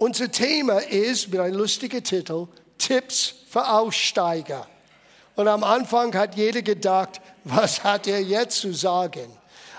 Unser 0.00 0.30
Thema 0.30 0.78
ist 0.78 1.28
mit 1.28 1.40
einem 1.40 1.56
lustigen 1.56 2.04
Titel 2.04 2.46
Tipps 2.78 3.34
für 3.50 3.68
Aussteiger. 3.68 4.64
Und 5.34 5.48
am 5.48 5.64
Anfang 5.64 6.14
hat 6.14 6.36
jeder 6.36 6.62
gedacht, 6.62 7.20
was 7.42 7.82
hat 7.82 8.06
er 8.06 8.22
jetzt 8.22 8.60
zu 8.60 8.72
sagen? 8.72 9.26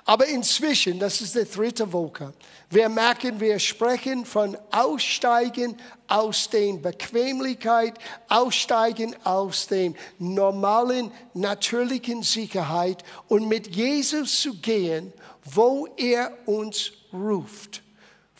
Aber 0.03 0.25
inzwischen, 0.25 0.99
das 0.99 1.21
ist 1.21 1.35
die 1.35 1.45
dritte 1.45 1.93
Woche, 1.93 2.33
wir 2.69 2.89
merken, 2.89 3.39
wir 3.39 3.59
sprechen 3.59 4.25
von 4.25 4.57
Aussteigen 4.71 5.77
aus 6.09 6.49
der 6.49 6.73
Bequemlichkeit, 6.73 7.93
Aussteigen 8.27 9.15
aus 9.23 9.67
der 9.67 9.93
normalen, 10.17 11.11
natürlichen 11.33 12.23
Sicherheit 12.23 13.05
und 13.29 13.47
mit 13.47 13.73
Jesus 13.73 14.41
zu 14.41 14.55
gehen, 14.55 15.13
wo 15.45 15.87
er 15.95 16.33
uns 16.45 16.91
ruft. 17.13 17.83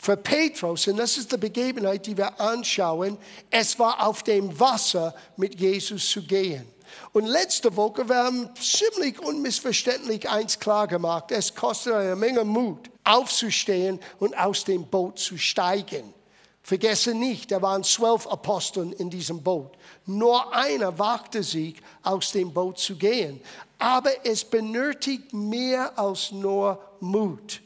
Für 0.02 0.16
Petrus, 0.16 0.86
und 0.88 0.96
das 0.96 1.18
ist 1.18 1.30
die 1.30 1.36
Begebenheit, 1.36 2.06
die 2.06 2.16
wir 2.16 2.40
anschauen, 2.40 3.18
es 3.50 3.78
war 3.78 4.06
auf 4.06 4.22
dem 4.22 4.58
Wasser 4.58 5.14
mit 5.36 5.60
Jesus 5.60 6.08
zu 6.08 6.22
gehen. 6.22 6.66
Und 7.12 7.26
letzte 7.26 7.76
Woche, 7.76 8.08
wir 8.08 8.16
haben 8.16 8.48
ziemlich 8.56 9.20
unmissverständlich 9.20 10.26
eins 10.26 10.58
klar 10.58 10.86
gemacht. 10.86 11.30
Es 11.30 11.54
kostet 11.54 11.92
eine 11.92 12.16
Menge 12.16 12.44
Mut, 12.44 12.90
aufzustehen 13.04 14.00
und 14.18 14.34
aus 14.38 14.64
dem 14.64 14.86
Boot 14.86 15.18
zu 15.18 15.36
steigen. 15.36 16.14
Vergesse 16.62 17.12
nicht, 17.12 17.50
da 17.50 17.60
waren 17.60 17.84
zwölf 17.84 18.26
Aposteln 18.26 18.94
in 18.94 19.10
diesem 19.10 19.42
Boot. 19.42 19.76
Nur 20.06 20.54
einer 20.54 20.98
wagte 20.98 21.42
sich, 21.42 21.74
aus 22.02 22.32
dem 22.32 22.54
Boot 22.54 22.78
zu 22.78 22.96
gehen. 22.96 23.42
Aber 23.78 24.12
es 24.24 24.44
benötigt 24.44 25.34
mehr 25.34 25.98
als 25.98 26.32
nur 26.32 26.82
Mut. 27.00 27.60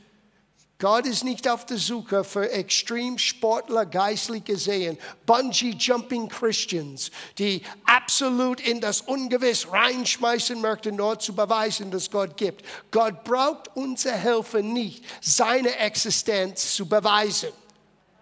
Gott 0.85 1.07
ist 1.07 1.25
nicht 1.25 1.49
auf 1.49 1.65
der 1.65 1.79
Suche 1.79 2.25
für 2.25 2.51
Extremsportler 2.51 3.87
geistlich 3.87 4.45
gesehen, 4.45 4.99
Bungee-Jumping 5.25 6.29
Christians, 6.29 7.11
die 7.39 7.63
absolut 7.87 8.61
in 8.61 8.83
das 8.83 9.01
Ungewiss 9.01 9.67
reinschmeißen 9.73 10.61
möchten, 10.61 10.97
nur 10.97 11.19
zu 11.19 11.35
beweisen, 11.35 11.91
dass 11.91 12.11
Gott 12.11 12.37
gibt. 12.37 12.67
Gott 12.91 13.25
braucht 13.25 13.75
unsere 13.75 14.15
Hilfe 14.19 14.63
nicht, 14.63 15.07
seine 15.23 15.75
Existenz 15.79 16.75
zu 16.75 16.87
beweisen. 16.87 17.53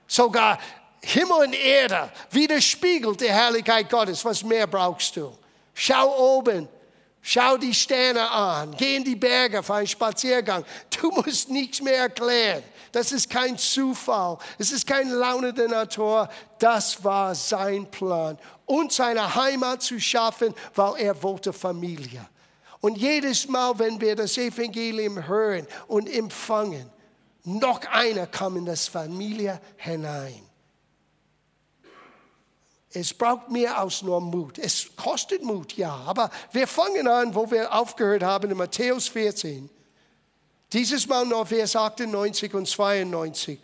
Sogar 0.06 0.60
Himmel 1.00 1.38
und 1.48 1.54
Erde 1.54 2.12
widerspiegelt 2.30 3.22
die 3.22 3.28
Herrlichkeit 3.28 3.90
Gottes. 3.90 4.24
Was 4.24 4.44
mehr 4.44 4.68
brauchst 4.68 5.16
du? 5.16 5.36
Schau 5.74 6.38
oben, 6.38 6.68
Schau 7.24 7.56
die 7.56 7.72
Sterne 7.72 8.28
an, 8.28 8.74
geh 8.76 8.96
in 8.96 9.04
die 9.04 9.14
Berge 9.14 9.62
für 9.62 9.74
einen 9.74 9.86
Spaziergang. 9.86 10.64
Du 11.00 11.08
musst 11.12 11.48
nichts 11.48 11.80
mehr 11.80 11.98
erklären. 11.98 12.64
Das 12.90 13.12
ist 13.12 13.30
kein 13.30 13.56
Zufall. 13.56 14.38
Es 14.58 14.72
ist 14.72 14.86
keine 14.86 15.14
Laune 15.14 15.52
der 15.54 15.68
Natur. 15.68 16.28
Das 16.58 17.02
war 17.02 17.34
sein 17.36 17.88
Plan. 17.90 18.36
Und 18.66 18.92
seine 18.92 19.34
Heimat 19.34 19.82
zu 19.82 20.00
schaffen, 20.00 20.52
weil 20.74 21.00
er 21.00 21.22
wollte 21.22 21.52
Familie. 21.52 22.28
Und 22.80 22.98
jedes 22.98 23.46
Mal, 23.46 23.78
wenn 23.78 24.00
wir 24.00 24.16
das 24.16 24.36
Evangelium 24.36 25.26
hören 25.26 25.68
und 25.86 26.12
empfangen, 26.12 26.90
noch 27.44 27.80
einer 27.86 28.26
kam 28.26 28.56
in 28.56 28.66
das 28.66 28.88
Familie 28.88 29.60
hinein. 29.76 30.42
Es 32.94 33.14
braucht 33.14 33.50
mehr 33.50 33.78
als 33.78 34.02
nur 34.02 34.20
Mut. 34.20 34.58
Es 34.58 34.94
kostet 34.96 35.42
Mut, 35.42 35.76
ja. 35.76 35.94
Aber 36.06 36.30
wir 36.52 36.66
fangen 36.66 37.08
an, 37.08 37.34
wo 37.34 37.50
wir 37.50 37.74
aufgehört 37.74 38.22
haben, 38.22 38.50
in 38.50 38.56
Matthäus 38.56 39.08
14. 39.08 39.70
Dieses 40.72 41.06
Mal 41.06 41.26
noch 41.26 41.46
Vers 41.46 41.76
98 41.76 42.54
und 42.54 42.68
92. 42.68 43.58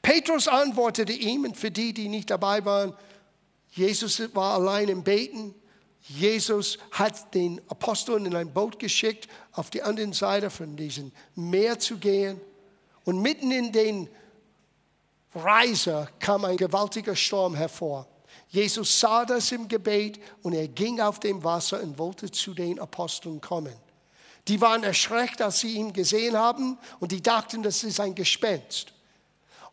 Petrus 0.00 0.48
antwortete 0.48 1.12
ihm, 1.12 1.44
und 1.44 1.56
für 1.56 1.70
die, 1.70 1.92
die 1.92 2.08
nicht 2.08 2.30
dabei 2.30 2.64
waren, 2.64 2.94
Jesus 3.70 4.22
war 4.34 4.54
allein 4.54 4.88
im 4.88 5.02
Beten. 5.02 5.54
Jesus 6.00 6.78
hat 6.90 7.34
den 7.34 7.60
Aposteln 7.68 8.26
in 8.26 8.34
ein 8.34 8.52
Boot 8.52 8.78
geschickt, 8.78 9.28
auf 9.52 9.70
die 9.70 9.82
andere 9.82 10.12
Seite 10.12 10.50
von 10.50 10.76
diesem 10.76 11.12
Meer 11.34 11.78
zu 11.78 11.96
gehen. 11.96 12.40
Und 13.04 13.20
mitten 13.20 13.50
in 13.50 13.72
den 13.72 14.08
Reise 15.34 16.08
kam 16.18 16.44
ein 16.44 16.56
gewaltiger 16.56 17.16
Sturm 17.16 17.54
hervor. 17.54 18.06
Jesus 18.48 19.00
sah 19.00 19.24
das 19.24 19.50
im 19.52 19.66
Gebet 19.66 20.20
und 20.42 20.52
er 20.52 20.68
ging 20.68 21.00
auf 21.00 21.20
dem 21.20 21.42
Wasser 21.42 21.82
und 21.82 21.98
wollte 21.98 22.30
zu 22.30 22.52
den 22.52 22.78
Aposteln 22.78 23.40
kommen. 23.40 23.74
Die 24.48 24.60
waren 24.60 24.84
erschreckt, 24.84 25.40
als 25.40 25.60
sie 25.60 25.76
ihn 25.76 25.92
gesehen 25.92 26.36
haben 26.36 26.78
und 27.00 27.12
die 27.12 27.22
dachten, 27.22 27.62
das 27.62 27.82
ist 27.84 28.00
ein 28.00 28.14
Gespenst. 28.14 28.92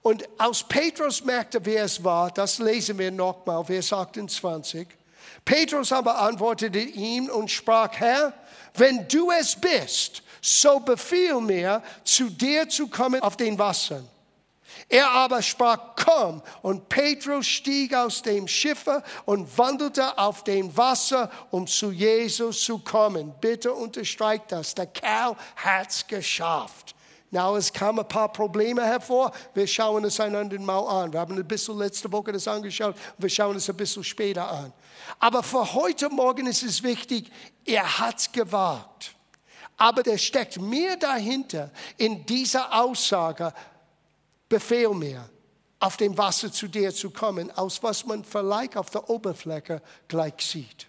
Und 0.01 0.23
als 0.37 0.63
Petrus 0.63 1.23
merkte, 1.23 1.59
wer 1.65 1.83
es 1.83 2.03
war, 2.03 2.31
das 2.31 2.59
lesen 2.59 2.97
wir 2.97 3.11
nochmal, 3.11 3.65
Vers 3.65 3.91
28. 3.91 4.87
Petrus 5.43 5.91
aber 5.91 6.19
antwortete 6.19 6.79
ihm 6.79 7.27
und 7.29 7.51
sprach, 7.51 7.91
Herr, 7.93 8.33
wenn 8.75 9.07
du 9.07 9.31
es 9.31 9.55
bist, 9.55 10.23
so 10.41 10.79
befiehl 10.79 11.41
mir, 11.41 11.83
zu 12.05 12.29
dir 12.29 12.69
zu 12.69 12.87
kommen 12.87 13.21
auf 13.21 13.35
den 13.35 13.57
Wassern. 13.59 14.07
Er 14.89 15.11
aber 15.11 15.43
sprach, 15.43 15.95
komm. 15.95 16.41
Und 16.63 16.89
Petrus 16.89 17.45
stieg 17.45 17.93
aus 17.93 18.23
dem 18.23 18.47
Schiffe 18.47 19.03
und 19.25 19.55
wandelte 19.57 20.17
auf 20.17 20.43
dem 20.43 20.75
Wasser, 20.75 21.29
um 21.51 21.67
zu 21.67 21.91
Jesus 21.91 22.63
zu 22.63 22.79
kommen. 22.79 23.33
Bitte 23.39 23.71
unterstreicht 23.71 24.45
das. 24.51 24.73
Der 24.73 24.87
Kerl 24.87 25.35
hat's 25.55 26.07
geschafft. 26.07 26.95
Now, 27.31 27.55
es 27.55 27.71
kamen 27.71 27.99
ein 27.99 28.07
paar 28.07 28.33
Probleme 28.33 28.83
hervor. 28.83 29.31
Wir 29.53 29.67
schauen 29.67 30.03
es 30.05 30.19
einander 30.19 30.57
mal 30.57 31.03
an. 31.03 31.13
Wir 31.13 31.19
haben 31.19 31.37
ein 31.37 31.47
bisschen 31.47 31.77
letzte 31.77 32.11
Woche 32.11 32.31
das 32.31 32.47
angeschaut. 32.47 32.95
Wir 33.19 33.29
schauen 33.29 33.57
es 33.57 33.69
ein 33.69 33.77
bisschen 33.77 34.03
später 34.03 34.49
an. 34.49 34.73
Aber 35.19 35.43
für 35.43 35.75
heute 35.75 36.09
Morgen 36.09 36.47
ist 36.47 36.63
es 36.63 36.81
wichtig, 36.81 37.31
er 37.63 37.99
hat's 37.99 38.31
gewagt. 38.31 39.13
Aber 39.77 40.01
da 40.01 40.17
steckt 40.17 40.59
mehr 40.59 40.97
dahinter 40.97 41.69
in 41.97 42.25
dieser 42.25 42.73
Aussage, 42.73 43.53
Befehl 44.49 44.89
mir, 44.89 45.29
auf 45.79 45.97
dem 45.97 46.17
Wasser 46.17 46.51
zu 46.51 46.67
dir 46.67 46.93
zu 46.93 47.11
kommen, 47.11 47.51
aus 47.51 47.81
was 47.81 48.05
man 48.05 48.25
vielleicht 48.25 48.75
auf 48.75 48.89
der 48.89 49.09
Oberfläche 49.09 49.81
gleich 50.07 50.33
sieht. 50.39 50.87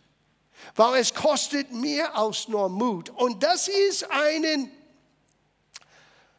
Weil 0.74 1.00
es 1.00 1.14
kostet 1.14 1.72
mehr 1.72 2.16
als 2.16 2.48
nur 2.48 2.68
Mut. 2.68 3.10
Und 3.10 3.42
das 3.42 3.68
ist 3.68 4.10
ein 4.10 4.70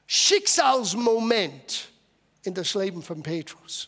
Schicksalsmoment 0.05 1.87
in 2.43 2.53
das 2.53 2.73
Leben 2.73 3.01
von 3.01 3.23
Petrus. 3.23 3.87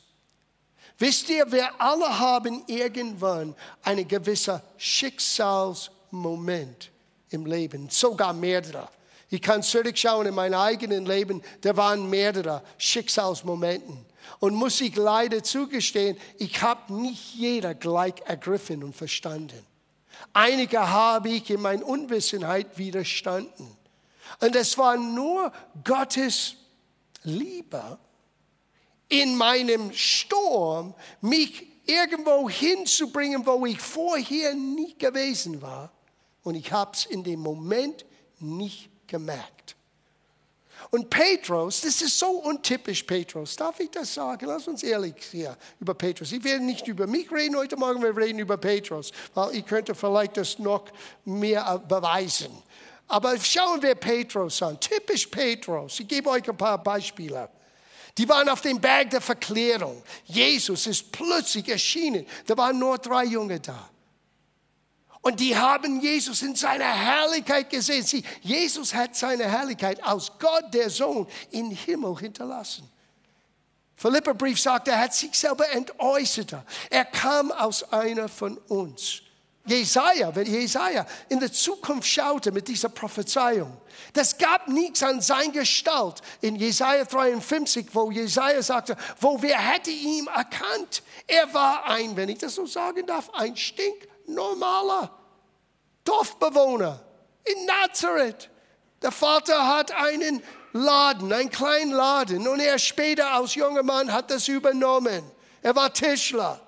Wisst 0.97 1.27
ihr, 1.29 1.51
wir 1.51 1.81
alle 1.81 2.17
haben 2.17 2.63
irgendwann 2.67 3.53
einen 3.81 4.07
gewissen 4.07 4.61
Schicksalsmoment 4.77 6.91
im 7.29 7.45
Leben, 7.45 7.89
sogar 7.89 8.31
mehrere. 8.31 8.87
Ich 9.33 9.41
kann 9.41 9.63
zurückschauen 9.63 10.27
in 10.27 10.35
mein 10.35 10.53
eigenes 10.53 11.07
Leben, 11.07 11.41
da 11.61 11.75
waren 11.75 12.07
mehrere 12.07 12.61
Schicksalsmomenten. 12.77 14.05
Und 14.39 14.53
muss 14.53 14.79
ich 14.79 14.95
leider 14.95 15.41
zugestehen, 15.41 16.19
ich 16.37 16.61
habe 16.61 16.93
nicht 16.93 17.33
jeder 17.33 17.73
gleich 17.73 18.13
ergriffen 18.25 18.83
und 18.83 18.95
verstanden. 18.95 19.65
Einige 20.33 20.87
habe 20.87 21.29
ich 21.29 21.49
in 21.49 21.61
meiner 21.61 21.83
Unwissenheit 21.83 22.77
widerstanden. 22.77 23.75
Und 24.39 24.55
es 24.55 24.77
war 24.77 24.97
nur 24.97 25.51
Gottes 25.83 26.53
Liebe 27.23 27.97
in 29.09 29.35
meinem 29.35 29.91
Sturm, 29.93 30.93
mich 31.21 31.65
irgendwo 31.87 32.47
hinzubringen, 32.47 33.43
wo 33.47 33.65
ich 33.65 33.81
vorher 33.81 34.53
nie 34.53 34.95
gewesen 34.95 35.59
war. 35.59 35.91
Und 36.43 36.53
ich 36.53 36.71
habe 36.71 36.91
es 36.93 37.07
in 37.07 37.23
dem 37.23 37.39
Moment 37.39 38.05
nicht 38.39 38.92
gemerkt. 39.07 39.75
Und 40.91 41.09
Petrus, 41.09 41.81
das 41.81 42.01
ist 42.01 42.19
so 42.19 42.27
untypisch 42.27 43.03
Petrus, 43.03 43.55
darf 43.55 43.79
ich 43.79 43.89
das 43.89 44.13
sagen? 44.13 44.45
Lass 44.45 44.67
uns 44.67 44.83
ehrlich 44.83 45.15
hier 45.31 45.57
über 45.79 45.93
Petrus. 45.93 46.31
Ich 46.31 46.43
werde 46.43 46.63
nicht 46.63 46.87
über 46.87 47.07
mich 47.07 47.31
reden 47.31 47.55
heute 47.55 47.77
Morgen, 47.77 48.01
wir 48.01 48.15
reden 48.15 48.39
über 48.39 48.57
Petrus, 48.57 49.11
weil 49.33 49.55
ich 49.55 49.65
könnte 49.65 49.95
vielleicht 49.95 50.37
das 50.37 50.59
noch 50.59 50.85
mehr 51.25 51.79
beweisen. 51.87 52.51
Aber 53.07 53.37
schauen 53.39 53.81
wir 53.81 53.95
Petrus 53.95 54.61
an, 54.61 54.79
typisch 54.79 55.27
Petrus. 55.27 55.99
Ich 55.99 56.07
gebe 56.07 56.29
euch 56.29 56.47
ein 56.49 56.57
paar 56.57 56.81
Beispiele. 56.81 57.49
Die 58.17 58.29
waren 58.29 58.47
auf 58.49 58.61
dem 58.61 58.79
Berg 58.79 59.09
der 59.09 59.21
Verklärung. 59.21 60.03
Jesus 60.25 60.85
ist 60.85 61.11
plötzlich 61.11 61.67
erschienen. 61.69 62.25
Da 62.45 62.55
waren 62.55 62.77
nur 62.77 62.97
drei 62.99 63.25
Junge 63.25 63.59
da. 63.59 63.89
Und 65.23 65.39
die 65.39 65.55
haben 65.55 66.01
Jesus 66.01 66.41
in 66.41 66.53
seiner 66.53 66.83
Herrlichkeit 66.83 67.69
gesehen. 67.69 68.03
Sie, 68.03 68.25
Jesus 68.41 68.93
hat 68.93 69.15
seine 69.15 69.45
Herrlichkeit 69.45 70.03
aus 70.03 70.33
Gott, 70.37 70.73
der 70.73 70.89
Sohn, 70.89 71.25
im 71.51 71.71
Himmel 71.71 72.17
hinterlassen. 72.17 72.89
Philipperbrief 73.95 74.59
sagt, 74.59 74.89
er 74.89 74.99
hat 74.99 75.13
sich 75.13 75.33
selber 75.33 75.69
entäußert. 75.69 76.57
Er 76.89 77.05
kam 77.05 77.53
aus 77.53 77.89
einer 77.93 78.27
von 78.27 78.57
uns. 78.67 79.21
Jesaja, 79.65 80.35
wenn 80.35 80.45
Jesaja 80.45 81.05
in 81.29 81.39
die 81.39 81.49
Zukunft 81.49 82.09
schaute 82.09 82.51
mit 82.51 82.67
dieser 82.67 82.89
Prophezeiung, 82.89 83.77
das 84.11 84.37
gab 84.37 84.67
nichts 84.67 85.03
an 85.03 85.21
sein 85.21 85.53
Gestalt. 85.53 86.21
In 86.41 86.57
Jesaja 86.57 87.05
53, 87.05 87.87
wo 87.93 88.11
Jesaja 88.11 88.61
sagte, 88.61 88.97
wo 89.21 89.41
wer 89.41 89.57
hätte 89.57 89.89
ihn 89.89 90.27
erkannt? 90.27 91.01
Er 91.27 91.53
war 91.53 91.85
ein, 91.85 92.17
wenn 92.17 92.27
ich 92.27 92.39
das 92.39 92.55
so 92.55 92.65
sagen 92.65 93.05
darf, 93.05 93.29
ein 93.33 93.55
stinknormaler 94.23 95.09
Dorfbewohner 96.03 96.99
in 97.45 97.65
Nazareth. 97.65 98.49
Der 99.01 99.11
Vater 99.11 99.67
hat 99.67 99.91
einen 99.91 100.41
Laden, 100.73 101.31
einen 101.31 101.49
kleinen 101.49 101.91
Laden, 101.91 102.47
und 102.47 102.59
er 102.59 102.79
später 102.79 103.31
als 103.31 103.55
junger 103.55 103.83
Mann 103.83 104.11
hat 104.11 104.31
das 104.31 104.47
übernommen. 104.47 105.23
Er 105.61 105.75
war 105.75 105.93
Tischler. 105.93 106.59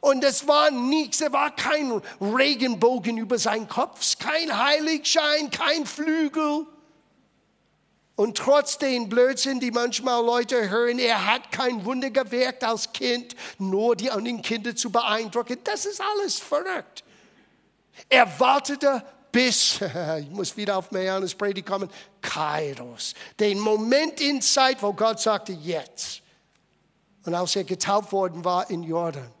Und 0.00 0.22
es 0.22 0.46
war 0.46 0.70
nichts, 0.70 1.20
es 1.20 1.32
war 1.32 1.54
kein 1.54 2.00
Regenbogen 2.20 3.18
über 3.18 3.38
seinen 3.38 3.68
Kopf, 3.68 4.16
kein 4.18 4.56
Heiligschein, 4.56 5.50
kein 5.50 5.86
Flügel. 5.86 6.66
Und 8.22 8.38
trotz 8.38 8.78
den 8.78 9.08
Blödsinn, 9.08 9.58
die 9.58 9.72
manchmal 9.72 10.24
Leute 10.24 10.70
hören, 10.70 11.00
er 11.00 11.26
hat 11.26 11.50
kein 11.50 11.84
Wunder 11.84 12.08
gewirkt 12.08 12.62
als 12.62 12.92
Kind, 12.92 13.34
nur 13.58 13.96
die 13.96 14.12
anderen 14.12 14.40
Kinder 14.42 14.76
zu 14.76 14.92
beeindrucken. 14.92 15.58
Das 15.64 15.86
ist 15.86 16.00
alles 16.00 16.38
verrückt. 16.38 17.02
Er 18.08 18.38
wartete 18.38 19.04
bis, 19.32 19.80
ich 20.20 20.30
muss 20.30 20.56
wieder 20.56 20.76
auf 20.76 20.92
Marianus 20.92 21.34
Predigt 21.34 21.66
kommen, 21.66 21.90
Kairos. 22.20 23.14
Den 23.40 23.58
Moment 23.58 24.20
in 24.20 24.40
Zeit, 24.40 24.80
wo 24.80 24.92
Gott 24.92 25.18
sagte, 25.18 25.52
jetzt. 25.54 26.22
Und 27.24 27.34
als 27.34 27.56
er 27.56 27.64
getauft 27.64 28.12
worden 28.12 28.44
war 28.44 28.70
in 28.70 28.84
Jordan, 28.84 29.32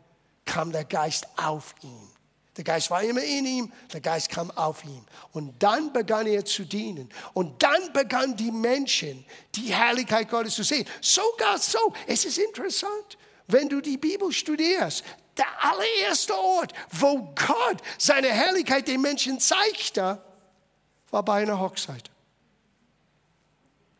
kam 0.44 0.72
der 0.72 0.86
Geist 0.86 1.28
auf 1.36 1.76
ihn. 1.82 2.11
Der 2.56 2.64
Geist 2.64 2.90
war 2.90 3.02
immer 3.02 3.22
in 3.22 3.46
ihm, 3.46 3.72
der 3.92 4.00
Geist 4.00 4.28
kam 4.28 4.50
auf 4.50 4.84
ihn. 4.84 5.06
Und 5.32 5.62
dann 5.62 5.92
begann 5.92 6.26
er 6.26 6.44
zu 6.44 6.64
dienen. 6.64 7.08
Und 7.32 7.62
dann 7.62 7.92
begannen 7.94 8.36
die 8.36 8.50
Menschen 8.50 9.24
die 9.54 9.72
Herrlichkeit 9.72 10.28
Gottes 10.28 10.56
zu 10.56 10.62
sehen. 10.62 10.86
Sogar 11.00 11.58
so, 11.58 11.78
es 12.06 12.26
ist 12.26 12.38
interessant, 12.38 13.16
wenn 13.46 13.68
du 13.68 13.80
die 13.80 13.96
Bibel 13.96 14.30
studierst, 14.32 15.02
der 15.38 15.46
allererste 15.60 16.36
Ort, 16.36 16.74
wo 16.90 17.32
Gott 17.34 17.80
seine 17.96 18.28
Herrlichkeit 18.28 18.86
den 18.86 19.00
Menschen 19.00 19.40
zeigte, 19.40 20.22
war 21.10 21.22
bei 21.22 21.42
einer 21.42 21.58
Hochzeit. 21.58 22.10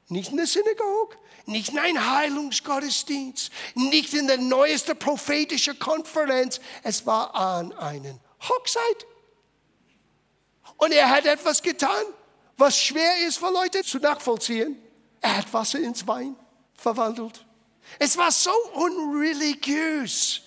Nicht 0.09 0.31
in 0.31 0.37
der 0.37 0.47
Synagoge, 0.47 1.17
nicht 1.47 1.71
in 1.71 1.79
einem 1.79 2.11
Heilungsgottesdienst, 2.15 3.51
nicht 3.75 4.13
in 4.13 4.27
der 4.27 4.37
neuesten 4.37 4.99
prophetischen 4.99 5.79
Konferenz. 5.79 6.61
Es 6.83 7.07
war 7.07 7.35
an 7.35 7.73
einer 7.73 8.19
Hochzeit. 8.49 9.06
Und 10.77 10.93
er 10.93 11.11
hat 11.11 11.27
etwas 11.27 11.62
getan, 11.62 12.05
was 12.56 12.79
schwer 12.79 13.27
ist 13.27 13.39
für 13.39 13.50
Leute 13.50 13.83
zu 13.83 13.99
nachvollziehen. 13.99 14.77
Er 15.21 15.39
hat 15.39 15.53
Wasser 15.53 15.79
ins 15.79 16.06
Wein 16.06 16.37
verwandelt. 16.75 17.44
Es 17.99 18.17
war 18.17 18.31
so 18.31 18.50
unreligiös. 18.75 20.43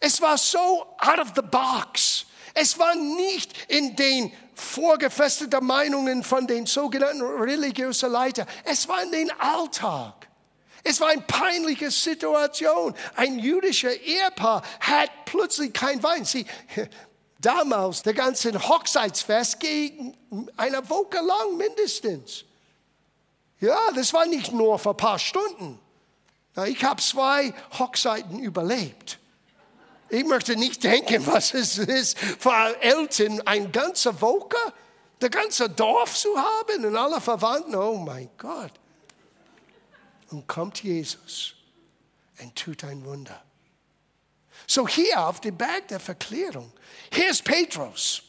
Es 0.00 0.20
war 0.20 0.38
so 0.38 0.86
out 0.98 1.18
of 1.18 1.32
the 1.34 1.42
box. 1.42 2.26
Es 2.54 2.78
war 2.78 2.94
nicht 2.94 3.52
in 3.68 3.94
den 3.96 4.32
vorgefesteten 4.54 5.64
Meinungen 5.64 6.22
von 6.22 6.46
den 6.46 6.66
sogenannten 6.66 7.22
religiösen 7.22 8.10
Leitern. 8.10 8.46
Es 8.64 8.88
war 8.88 9.02
in 9.02 9.12
den 9.12 9.30
Alltag. 9.40 10.27
Es 10.84 11.00
war 11.00 11.08
eine 11.08 11.22
peinliche 11.22 11.90
Situation. 11.90 12.94
Ein 13.16 13.38
jüdischer 13.38 13.94
Ehepaar 13.94 14.62
hat 14.80 15.10
plötzlich 15.24 15.72
kein 15.72 16.02
Wein. 16.02 16.24
Sie, 16.24 16.46
damals, 17.40 18.02
der 18.02 18.14
ganze 18.14 18.52
Hochzeitsfest 18.52 19.60
ging 19.60 20.16
eine 20.56 20.88
Woche 20.88 21.18
lang 21.20 21.56
mindestens. 21.56 22.44
Ja, 23.60 23.78
das 23.94 24.12
war 24.12 24.26
nicht 24.26 24.52
nur 24.52 24.78
für 24.78 24.90
ein 24.90 24.96
paar 24.96 25.18
Stunden. 25.18 25.78
Ich 26.66 26.82
habe 26.84 27.00
zwei 27.00 27.52
Hochzeiten 27.78 28.38
überlebt. 28.40 29.18
Ich 30.08 30.24
möchte 30.24 30.56
nicht 30.56 30.82
denken, 30.82 31.26
was 31.26 31.54
es 31.54 31.78
ist 31.78 32.18
für 32.18 32.76
Eltern, 32.80 33.40
eine 33.42 33.68
ganze 33.68 34.20
Woche, 34.20 34.56
das 35.18 35.30
ganze 35.30 35.68
Dorf 35.68 36.16
zu 36.16 36.30
haben 36.36 36.84
und 36.84 36.96
alle 36.96 37.20
Verwandten. 37.20 37.74
Oh 37.74 37.96
mein 37.96 38.30
Gott. 38.38 38.72
Und 40.30 40.46
kommt 40.46 40.82
Jesus 40.82 41.54
und 42.40 42.54
tut 42.54 42.84
ein 42.84 43.04
Wunder. 43.04 43.42
So 44.66 44.86
hier 44.86 45.26
auf 45.26 45.40
dem 45.40 45.56
Berg 45.56 45.88
der 45.88 46.00
Verklärung, 46.00 46.72
hier 47.12 47.30
ist 47.30 47.44
Petrus. 47.44 48.22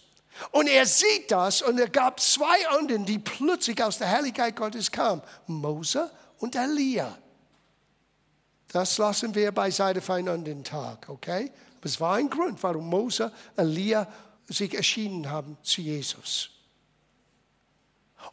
Und 0.51 0.67
er 0.67 0.85
sieht 0.85 1.31
das 1.31 1.61
und 1.61 1.79
er 1.79 1.89
gab 1.89 2.19
zwei 2.19 2.67
anderen, 2.69 3.05
die 3.05 3.19
plötzlich 3.19 3.83
aus 3.83 3.97
der 3.97 4.07
Herrlichkeit 4.07 4.55
Gottes 4.55 4.89
kamen. 4.89 5.21
Mose 5.47 6.09
und 6.37 6.55
Elia. 6.55 7.17
Das 8.71 8.97
lassen 8.97 9.33
wir 9.35 9.51
beiseite 9.51 9.99
für 9.99 10.13
einen 10.13 10.29
anderen 10.29 10.63
Tag, 10.63 11.09
okay? 11.09 11.51
Aber 11.77 11.85
es 11.85 11.99
war 11.99 12.15
ein 12.15 12.29
Grund, 12.29 12.61
warum 12.63 12.87
Mose, 12.87 13.31
Elia 13.57 14.07
sich 14.47 14.73
erschienen 14.73 15.29
haben 15.29 15.57
zu 15.63 15.81
Jesus. 15.81 16.51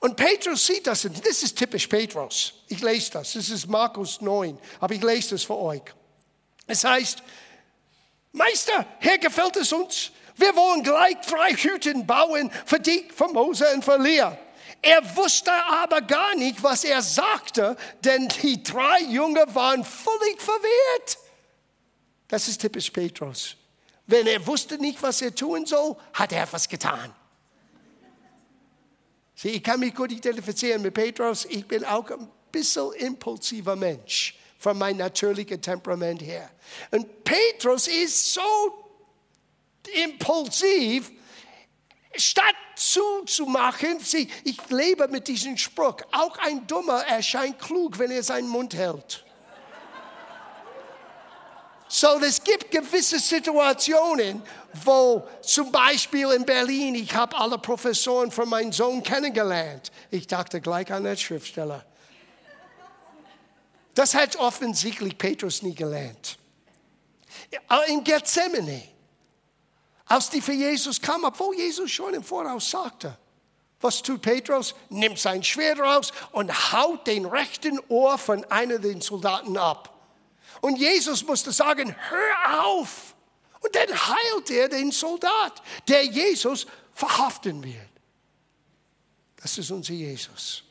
Und 0.01 0.17
Petrus 0.17 0.67
sieht 0.67 0.87
das, 0.87 1.05
und 1.05 1.27
das 1.27 1.43
ist 1.43 1.57
typisch 1.57 1.87
Petrus. 1.87 2.55
Ich 2.69 2.81
lese 2.81 3.13
das, 3.13 3.33
das 3.33 3.49
ist 3.49 3.67
Markus 3.67 4.21
9, 4.21 4.59
aber 4.81 4.95
ich 4.95 5.03
lese 5.03 5.31
das 5.31 5.45
für 5.45 5.57
euch. 5.57 5.83
Es 6.67 6.85
heißt, 6.85 7.23
Meister, 8.33 8.87
Herr, 8.99 9.19
gefällt 9.19 9.57
es 9.57 9.73
uns? 9.73 10.11
Wir 10.37 10.55
wollen 10.55 10.83
gleich 10.83 11.17
drei 11.27 11.53
Hütten 11.53 12.07
bauen 12.07 12.51
für 12.67 12.79
dich, 12.79 13.11
für 13.13 13.29
Mose 13.29 13.67
und 13.75 13.85
für 13.85 13.95
Elia. 13.95 14.37
Er 14.83 15.17
wusste 15.17 15.53
aber 15.53 16.03
gar 16.03 16.35
nicht, 16.35 16.63
was 16.63 16.85
er 16.85 17.01
sagte, 17.01 17.77
denn 18.05 18.29
die 18.29 18.63
drei 18.63 19.01
Jungen 19.09 19.55
waren 19.55 19.85
völlig 19.85 20.41
verwirrt. 20.41 21.19
Das 22.29 22.47
ist 22.49 22.61
typisch 22.61 22.91
Petrus. 22.91 23.57
Wenn 24.07 24.27
er 24.27 24.47
wusste 24.47 24.79
nicht, 24.79 25.03
was 25.03 25.23
er 25.23 25.35
tun 25.35 25.65
soll, 25.65 25.97
hat 26.13 26.33
er 26.33 26.47
was 26.53 26.69
getan. 26.69 27.15
Sieh, 29.39 29.51
ich 29.51 29.63
kann 29.63 29.81
mich 29.81 29.95
gut 29.95 30.11
identifizieren 30.11 30.81
mit 30.81 30.95
Petrus. 30.95 31.45
Ich 31.45 31.69
bin 31.69 31.85
auch 31.85 32.11
ein 32.11 32.27
bisschen 32.51 32.91
impulsiver 32.95 33.77
Mensch 33.77 34.35
von 34.59 34.79
meinem 34.79 34.97
natürlichen 34.97 35.61
Temperament 35.61 36.23
her. 36.23 36.51
Und 36.91 37.23
Petrus 37.23 37.87
ist 37.87 38.33
so 38.33 38.41
impulsiv, 40.03 41.13
statt 42.17 42.55
zuzumachen, 42.77 44.01
sieh, 44.01 44.27
ich 44.45 44.59
lebe 44.71 45.07
mit 45.09 45.29
diesem 45.29 45.59
Spruch, 45.59 45.99
auch 46.13 46.39
ein 46.39 46.67
Dummer 46.67 47.05
erscheint 47.05 47.59
klug, 47.59 47.99
wenn 47.99 48.11
er 48.11 48.23
seinen 48.23 48.49
Mund 48.49 48.75
hält. 48.75 49.23
So, 51.89 52.19
es 52.21 52.43
gibt 52.43 52.71
gewisse 52.71 53.19
Situationen, 53.19 54.43
wo 54.85 55.27
zum 55.43 55.73
Beispiel 55.73 56.31
in 56.33 56.45
Berlin, 56.45 56.95
ich 56.95 57.15
habe 57.15 57.37
alle 57.37 57.59
Professoren 57.59 58.31
von 58.31 58.49
meinem 58.49 58.73
Sohn 58.73 59.03
kennengelernt. 59.03 59.91
Ich 60.11 60.27
dachte 60.27 60.61
gleich 60.61 60.93
an 60.93 61.05
den 61.05 61.17
Schriftsteller. 61.17 61.85
Das 63.95 64.15
hat 64.15 64.37
offensichtlich 64.37 65.17
Petrus 65.17 65.63
nie 65.63 65.75
gelernt. 65.75 66.39
In 67.89 68.05
Gethsemane, 68.05 68.83
als 70.07 70.31
die 70.31 70.41
für 70.41 70.53
Jesus 70.53 71.01
kam, 71.01 71.25
obwohl 71.25 71.57
Jesus 71.57 71.91
schon 71.91 72.15
im 72.15 72.23
Voraus 72.23 72.71
sagte, 72.71 73.17
was 73.81 74.03
tut 74.03 74.23
Petrus? 74.23 74.75
Nimmt 74.89 75.19
sein 75.19 75.43
Schwert 75.43 75.79
raus 75.79 76.13
und 76.33 76.73
haut 76.73 77.07
den 77.07 77.27
rechten 77.27 77.79
Ohr 77.89 78.17
von 78.17 78.45
einer 78.51 78.79
der 78.79 79.01
Soldaten 79.03 79.57
ab. 79.57 79.95
Und 80.63 80.79
Jesus 80.79 81.27
musste 81.27 81.53
sagen, 81.53 81.95
hör 82.09 82.65
auf. 82.65 83.06
Und 83.67 83.75
dann 83.75 83.89
heilt 83.89 84.51
er 84.51 84.69
den 84.69 84.93
Soldat, 84.93 85.61
der 85.89 86.05
Jesus 86.05 86.69
verhaften 86.95 87.65
wird. 87.65 87.91
Das 89.43 89.59
ist 89.59 89.73
unser 89.73 89.93
Jesus. 89.93 90.63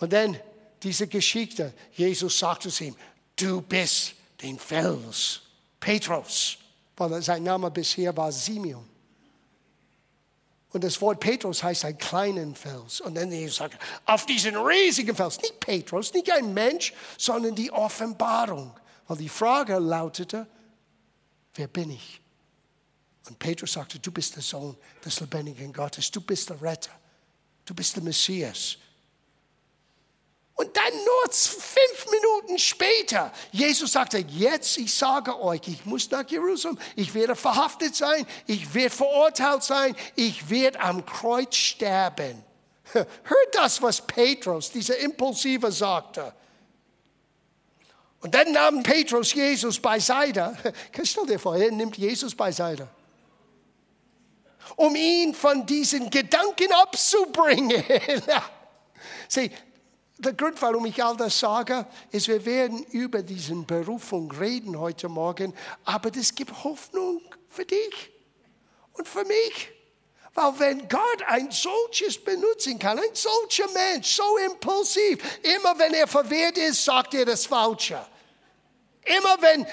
Und 0.00 0.12
dann 0.12 0.36
diese 0.82 1.06
Geschichte, 1.06 1.72
Jesus 1.92 2.36
sagte 2.36 2.68
zu 2.68 2.84
ihm, 2.84 2.96
du 3.36 3.62
bist 3.62 4.14
den 4.42 4.58
Fels, 4.58 5.40
Petrus, 5.78 6.58
weil 6.96 7.22
sein 7.22 7.44
Name 7.44 7.70
bisher 7.70 8.16
war 8.16 8.32
Simeon. 8.32 8.88
Und 10.70 10.82
das 10.82 11.00
Wort 11.00 11.20
Petrus 11.20 11.62
heißt 11.62 11.84
ein 11.84 11.96
kleinen 11.96 12.56
Fels. 12.56 13.00
Und 13.00 13.14
dann 13.14 13.30
Jesus 13.30 13.58
sagt, 13.58 13.80
auf 14.04 14.26
diesen 14.26 14.56
riesigen 14.56 15.14
Fels, 15.14 15.40
nicht 15.40 15.60
Petrus, 15.60 16.12
nicht 16.12 16.32
ein 16.32 16.52
Mensch, 16.52 16.92
sondern 17.16 17.54
die 17.54 17.70
Offenbarung. 17.70 18.74
Weil 19.06 19.16
die 19.18 19.28
Frage 19.28 19.78
lautete, 19.78 20.46
wer 21.54 21.68
bin 21.68 21.90
ich? 21.90 22.20
Und 23.26 23.38
Petrus 23.38 23.72
sagte, 23.72 23.98
du 23.98 24.10
bist 24.10 24.36
der 24.36 24.42
Sohn 24.42 24.76
des 25.04 25.20
lebendigen 25.20 25.72
Gottes, 25.72 26.10
du 26.10 26.20
bist 26.20 26.50
der 26.50 26.60
Retter, 26.60 26.92
du 27.64 27.74
bist 27.74 27.96
der 27.96 28.02
Messias. 28.02 28.76
Und 30.56 30.76
dann 30.76 30.92
nur 30.92 31.32
fünf 31.32 32.06
Minuten 32.10 32.58
später, 32.58 33.32
Jesus 33.50 33.92
sagte, 33.92 34.18
jetzt, 34.18 34.78
ich 34.78 34.94
sage 34.94 35.40
euch, 35.40 35.62
ich 35.66 35.84
muss 35.84 36.08
nach 36.10 36.28
Jerusalem, 36.28 36.78
ich 36.94 37.12
werde 37.12 37.34
verhaftet 37.34 37.96
sein, 37.96 38.24
ich 38.46 38.72
werde 38.72 38.94
verurteilt 38.94 39.64
sein, 39.64 39.96
ich 40.14 40.48
werde 40.48 40.80
am 40.80 41.04
Kreuz 41.04 41.56
sterben. 41.56 42.44
Hört 42.92 43.54
das, 43.54 43.82
was 43.82 44.06
Petrus, 44.06 44.70
dieser 44.70 44.98
Impulsive, 44.98 45.72
sagte. 45.72 46.32
Und 48.24 48.34
dann 48.34 48.52
nahm 48.52 48.82
Petrus 48.82 49.34
Jesus 49.34 49.78
beiseite. 49.78 50.56
Stell 51.02 51.26
dir 51.26 51.38
vor, 51.38 51.56
er 51.56 51.70
nimmt 51.70 51.98
Jesus 51.98 52.34
beiseite. 52.34 52.88
Um 54.76 54.96
ihn 54.96 55.34
von 55.34 55.66
diesen 55.66 56.08
Gedanken 56.08 56.72
abzubringen. 56.72 57.84
Sieh, 59.28 59.50
der 60.16 60.32
Grund, 60.32 60.60
warum 60.62 60.86
ich 60.86 61.04
all 61.04 61.18
das 61.18 61.38
sage, 61.38 61.84
ist, 62.12 62.28
wir 62.28 62.42
werden 62.46 62.82
über 62.84 63.22
diesen 63.22 63.66
Berufung 63.66 64.30
reden 64.32 64.80
heute 64.80 65.10
Morgen, 65.10 65.52
aber 65.84 66.10
das 66.10 66.34
gibt 66.34 66.64
Hoffnung 66.64 67.20
für 67.50 67.66
dich 67.66 68.10
und 68.94 69.06
für 69.06 69.26
mich. 69.26 69.68
Weil 70.32 70.58
wenn 70.60 70.88
Gott 70.88 71.22
ein 71.26 71.50
solches 71.50 72.24
benutzen 72.24 72.78
kann, 72.78 72.98
ein 72.98 73.04
solcher 73.12 73.70
Mensch, 73.74 74.14
so 74.14 74.38
impulsiv, 74.38 75.18
immer 75.42 75.78
wenn 75.78 75.92
er 75.92 76.06
verwehrt 76.06 76.56
ist, 76.56 76.86
sagt 76.86 77.12
er 77.12 77.26
das 77.26 77.44
Falsche. 77.44 78.02
Immer 79.04 79.36
wenn 79.40 79.66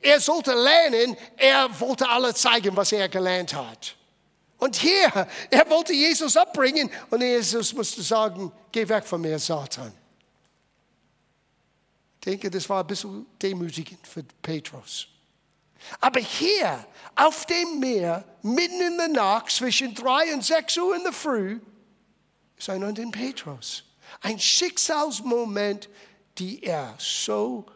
er 0.00 0.20
sollte 0.20 0.54
lernen, 0.54 1.16
er 1.36 1.80
wollte 1.80 2.08
alle 2.08 2.34
zeigen, 2.34 2.76
was 2.76 2.92
er 2.92 3.08
gelernt 3.08 3.54
hat. 3.54 3.96
Und 4.58 4.76
hier, 4.76 5.28
er 5.50 5.70
wollte 5.70 5.92
Jesus 5.92 6.36
abbringen 6.36 6.90
und 7.10 7.20
Jesus 7.20 7.72
musste 7.72 8.02
sagen, 8.02 8.52
geh 8.72 8.88
weg 8.88 9.04
von 9.04 9.20
mir, 9.20 9.38
Satan. 9.38 9.92
Ich 12.14 12.24
denke, 12.24 12.50
das 12.50 12.68
war 12.68 12.82
ein 12.82 12.86
bisschen 12.86 13.26
demütigend 13.40 14.06
für 14.06 14.24
Petrus. 14.42 15.06
Aber 16.00 16.20
hier, 16.20 16.84
auf 17.14 17.46
dem 17.46 17.78
Meer, 17.78 18.24
mitten 18.42 18.80
in 18.80 18.98
der 18.98 19.08
Nacht, 19.08 19.50
zwischen 19.50 19.94
drei 19.94 20.34
und 20.34 20.44
sechs 20.44 20.76
Uhr 20.76 20.94
in 20.96 21.04
der 21.04 21.12
Früh, 21.12 21.60
ist 22.56 22.68
ein 22.68 22.82
anderer 22.82 23.10
Petrus. 23.10 23.84
Ein 24.20 24.38
Schicksalsmoment, 24.38 25.88
die 26.38 26.62
er 26.64 26.94
so 26.98 27.66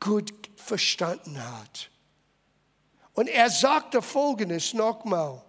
gut 0.00 0.32
verstanden 0.56 1.42
hat. 1.42 1.90
Und 3.14 3.28
er 3.28 3.50
sagte 3.50 4.00
Folgendes 4.00 4.74
nochmal. 4.74 5.42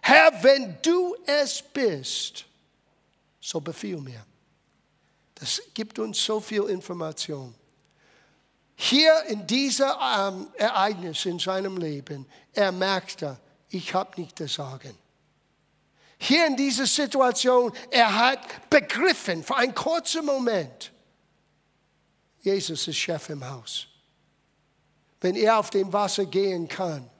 Herr, 0.00 0.32
wenn 0.42 0.78
du 0.82 1.16
es 1.26 1.60
bist, 1.60 2.44
so 3.40 3.60
befiehl 3.60 3.98
mir. 3.98 4.24
Das 5.34 5.60
gibt 5.74 5.98
uns 5.98 6.24
so 6.24 6.40
viel 6.40 6.62
Information. 6.64 7.54
Hier 8.76 9.24
in 9.24 9.46
dieser 9.46 9.98
ähm, 10.28 10.48
Ereignis 10.54 11.24
in 11.24 11.38
seinem 11.38 11.76
Leben, 11.78 12.26
er 12.52 12.72
merkte, 12.72 13.38
ich 13.70 13.94
habe 13.94 14.20
nicht 14.20 14.38
das 14.38 14.54
Sagen. 14.54 14.96
Hier 16.18 16.46
in 16.46 16.56
dieser 16.56 16.86
Situation, 16.86 17.72
er 17.90 18.14
hat 18.14 18.70
begriffen 18.70 19.42
für 19.42 19.56
einen 19.56 19.74
kurzen 19.74 20.24
Moment, 20.24 20.92
Jesus 22.46 22.86
ist 22.86 22.96
Chef 22.96 23.28
im 23.30 23.44
Haus. 23.44 23.88
Wenn 25.20 25.34
er 25.34 25.58
auf 25.58 25.68
dem 25.70 25.92
Wasser 25.92 26.24
gehen 26.26 26.68
kann, 26.68 27.10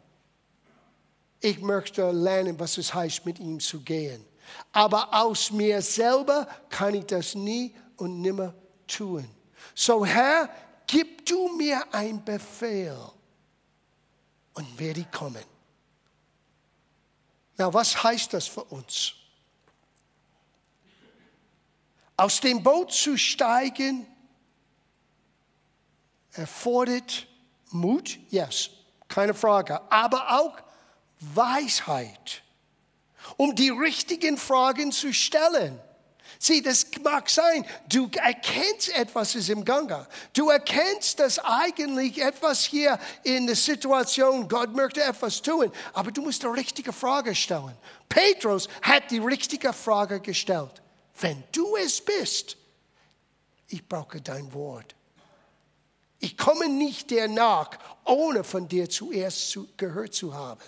ich 1.41 1.61
möchte 1.61 2.09
lernen, 2.13 2.57
was 2.61 2.79
es 2.79 2.95
heißt, 2.95 3.27
mit 3.27 3.41
ihm 3.41 3.59
zu 3.59 3.81
gehen. 3.81 4.25
Aber 4.71 5.13
aus 5.13 5.51
mir 5.51 5.83
selber 5.83 6.47
kann 6.71 6.95
ich 6.95 7.07
das 7.07 7.35
nie 7.35 7.75
und 7.97 8.21
nimmer 8.21 8.55
tun. 8.87 9.29
So 9.75 10.07
Herr, 10.07 10.49
gib 10.87 11.27
du 11.27 11.49
mir 11.57 11.83
ein 11.93 12.25
Befehl 12.25 12.97
und 14.55 14.79
werde 14.79 15.01
ich 15.01 15.11
kommen. 15.11 15.45
Na, 17.57 17.75
was 17.75 18.01
heißt 18.01 18.33
das 18.33 18.47
für 18.47 18.63
uns? 18.63 19.15
Aus 22.17 22.39
dem 22.41 22.63
Boot 22.63 22.93
zu 22.93 23.19
steigen 23.19 24.07
erfordert 26.37 27.27
Mut, 27.71 28.19
yes, 28.31 28.71
keine 29.09 29.35
Frage, 29.35 29.81
aber 29.91 30.39
auch 30.41 30.57
Weisheit, 31.21 32.43
um 33.37 33.55
die 33.55 33.71
richtigen 33.71 34.37
Fragen 34.37 34.93
zu 34.93 35.13
stellen. 35.13 35.81
Sieh, 36.39 36.61
das 36.61 36.87
mag 37.03 37.31
sein, 37.31 37.65
du 37.89 38.11
erkennst 38.15 38.95
etwas 38.95 39.35
ist 39.35 39.49
im 39.49 39.65
Gange. 39.65 40.07
Du 40.35 40.51
erkennst, 40.51 41.19
dass 41.19 41.39
eigentlich 41.39 42.21
etwas 42.21 42.65
hier 42.65 42.99
in 43.23 43.47
der 43.47 43.57
Situation, 43.57 44.49
Gott 44.49 44.75
möchte 44.75 45.03
etwas 45.03 45.41
tun, 45.41 45.73
aber 45.95 46.11
du 46.11 46.23
musst 46.23 46.43
die 46.43 46.49
richtige 46.49 46.93
Frage 46.93 47.35
stellen. 47.35 47.77
Petrus 48.09 48.69
hat 48.83 49.11
die 49.11 49.19
richtige 49.19 49.73
Frage 49.73 50.21
gestellt. 50.21 50.83
Wenn 51.19 51.43
du 51.53 51.77
es 51.77 52.05
bist, 52.05 52.57
ich 53.69 53.87
brauche 53.89 54.21
dein 54.21 54.53
Wort. 54.53 54.96
Ich 56.19 56.37
komme 56.37 56.69
nicht 56.69 57.11
dir 57.11 57.29
nach, 57.29 57.71
ohne 58.05 58.45
von 58.45 58.69
dir 58.69 58.89
zuerst 58.89 59.59
gehört 59.77 60.15
zu 60.15 60.35
haben. 60.35 60.63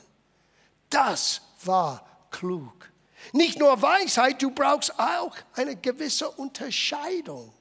Das 0.90 1.40
war 1.64 2.06
klug. 2.30 2.90
Nicht 3.32 3.58
nur 3.58 3.80
Weisheit, 3.82 4.40
du 4.42 4.50
brauchst 4.50 4.98
auch 4.98 5.34
eine 5.54 5.76
gewisse 5.76 6.30
Unterscheidung, 6.30 7.52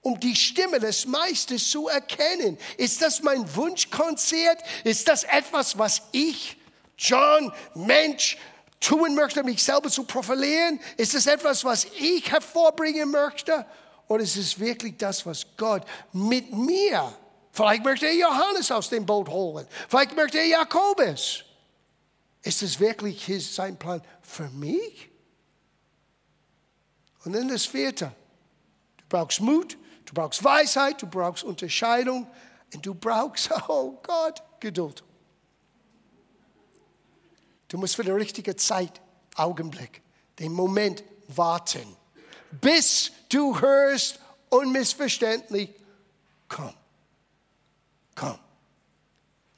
um 0.00 0.18
die 0.18 0.34
Stimme 0.34 0.80
des 0.80 1.06
Meisters 1.06 1.70
zu 1.70 1.88
erkennen. 1.88 2.58
Ist 2.76 3.00
das 3.02 3.22
mein 3.22 3.54
Wunschkonzert? 3.54 4.60
Ist 4.84 5.08
das 5.08 5.24
etwas, 5.24 5.78
was 5.78 6.02
ich, 6.12 6.56
John, 6.98 7.52
Mensch, 7.74 8.36
tun 8.80 9.14
möchte, 9.14 9.44
mich 9.44 9.62
selber 9.62 9.88
zu 9.88 10.04
profilieren? 10.04 10.80
Ist 10.96 11.14
das 11.14 11.26
etwas, 11.26 11.64
was 11.64 11.84
ich 11.84 12.30
hervorbringen 12.30 13.10
möchte? 13.10 13.64
Oder 14.08 14.22
ist 14.22 14.36
es 14.36 14.58
wirklich 14.58 14.96
das, 14.96 15.24
was 15.24 15.46
Gott 15.56 15.84
mit 16.12 16.52
mir, 16.52 17.12
vielleicht 17.52 17.84
möchte 17.84 18.06
er 18.06 18.14
Johannes 18.14 18.70
aus 18.70 18.88
dem 18.88 19.06
Boot 19.06 19.28
holen, 19.28 19.66
vielleicht 19.88 20.14
möchte 20.16 20.38
er 20.38 20.46
Jakobus. 20.46 21.44
Ist 22.42 22.62
es 22.62 22.80
wirklich 22.80 23.24
his, 23.24 23.54
sein 23.54 23.78
Plan 23.78 24.02
für 24.20 24.48
mich? 24.48 25.08
Und 27.24 27.34
dann 27.34 27.48
das 27.48 27.64
vierte. 27.64 28.12
Du 28.96 29.04
brauchst 29.08 29.40
Mut, 29.40 29.78
du 30.06 30.14
brauchst 30.14 30.42
Weisheit, 30.42 31.00
du 31.00 31.06
brauchst 31.06 31.44
Unterscheidung 31.44 32.26
und 32.74 32.84
du 32.84 32.94
brauchst, 32.94 33.50
oh 33.68 33.98
Gott, 34.02 34.42
Geduld. 34.58 35.04
Du 37.68 37.78
musst 37.78 37.96
für 37.96 38.04
die 38.04 38.10
richtige 38.10 38.56
Zeit, 38.56 39.00
Augenblick, 39.36 40.02
den 40.38 40.52
Moment 40.52 41.04
warten, 41.28 41.96
bis 42.60 43.12
du 43.32 43.58
hörst 43.60 44.18
unmissverständlich, 44.48 45.70
komm, 46.48 46.74
komm. 48.14 48.38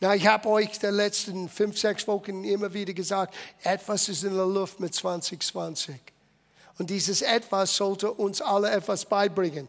Na, 0.01 0.15
ich 0.15 0.27
habe 0.27 0.49
euch 0.49 0.79
die 0.79 0.87
letzten 0.87 1.49
fünf, 1.49 1.79
sechs 1.79 2.07
Wochen 2.07 2.45
immer 2.45 2.73
wieder 2.73 2.93
gesagt, 2.93 3.35
etwas 3.63 4.09
ist 4.09 4.25
in 4.25 4.35
der 4.35 4.47
Luft 4.47 4.79
mit 4.79 4.95
2020. 4.95 5.97
Und 6.79 6.91
dieses 6.91 7.23
etwas 7.23 7.75
sollte 7.77 8.13
uns 8.13 8.43
alle 8.43 8.71
etwas 8.71 9.05
beibringen. 9.07 9.69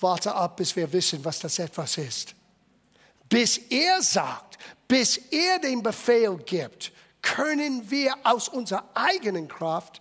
Warte 0.00 0.34
ab, 0.34 0.56
bis 0.56 0.74
wir 0.74 0.92
wissen, 0.92 1.24
was 1.24 1.38
das 1.40 1.58
etwas 1.58 1.98
ist. 1.98 2.34
Bis 3.28 3.58
er 3.58 4.02
sagt, 4.02 4.58
bis 4.86 5.18
er 5.30 5.58
den 5.58 5.82
Befehl 5.82 6.36
gibt, 6.38 6.92
können 7.20 7.90
wir 7.90 8.16
aus 8.24 8.48
unserer 8.48 8.84
eigenen 8.94 9.48
Kraft 9.48 10.00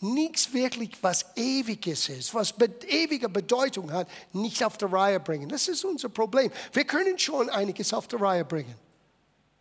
nichts 0.00 0.52
wirklich, 0.52 0.92
was 1.00 1.24
ewiges 1.36 2.08
ist, 2.08 2.34
was 2.34 2.54
ewige 2.88 3.28
Bedeutung 3.28 3.92
hat, 3.92 4.08
nicht 4.32 4.62
auf 4.64 4.76
die 4.76 4.84
Reihe 4.84 5.20
bringen. 5.20 5.48
Das 5.48 5.68
ist 5.68 5.84
unser 5.84 6.08
Problem. 6.08 6.50
Wir 6.72 6.84
können 6.84 7.18
schon 7.18 7.48
einiges 7.50 7.92
auf 7.92 8.06
die 8.06 8.16
Reihe 8.16 8.44
bringen. 8.44 8.74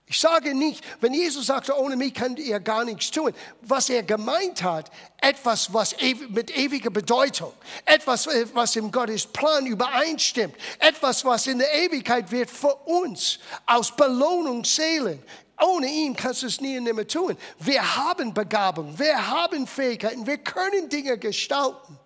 Ich 0.07 0.19
sage 0.19 0.53
nicht, 0.53 0.83
wenn 1.01 1.13
Jesus 1.13 1.47
sagte, 1.47 1.75
ohne 1.75 1.95
mich 1.95 2.13
könnt 2.13 2.37
ihr 2.37 2.59
gar 2.59 2.85
nichts 2.85 3.09
tun. 3.09 3.33
Was 3.61 3.89
er 3.89 4.03
gemeint 4.03 4.61
hat, 4.61 4.91
etwas, 5.19 5.73
was 5.73 5.95
mit 6.29 6.55
ewiger 6.55 6.91
Bedeutung, 6.91 7.51
etwas, 7.85 8.27
was 8.53 8.75
im 8.75 8.91
Gottes 8.91 9.25
Plan 9.25 9.65
übereinstimmt, 9.65 10.53
etwas, 10.77 11.25
was 11.25 11.47
in 11.47 11.57
der 11.57 11.73
Ewigkeit 11.73 12.31
wird 12.31 12.51
für 12.51 12.75
uns 12.85 13.39
aus 13.65 13.95
Belohnungsseelen, 13.95 15.23
ohne 15.61 15.87
ihn 15.87 16.15
kannst 16.15 16.43
du 16.43 16.47
es 16.47 16.59
nie 16.59 16.77
und 16.77 16.83
nimmer 16.83 17.07
tun. 17.07 17.37
Wir 17.59 17.95
haben 17.95 18.33
Begabung, 18.33 18.97
wir 18.97 19.27
haben 19.27 19.67
Fähigkeiten, 19.67 20.25
wir 20.25 20.37
können 20.37 20.89
Dinge 20.89 21.17
gestalten. 21.17 21.97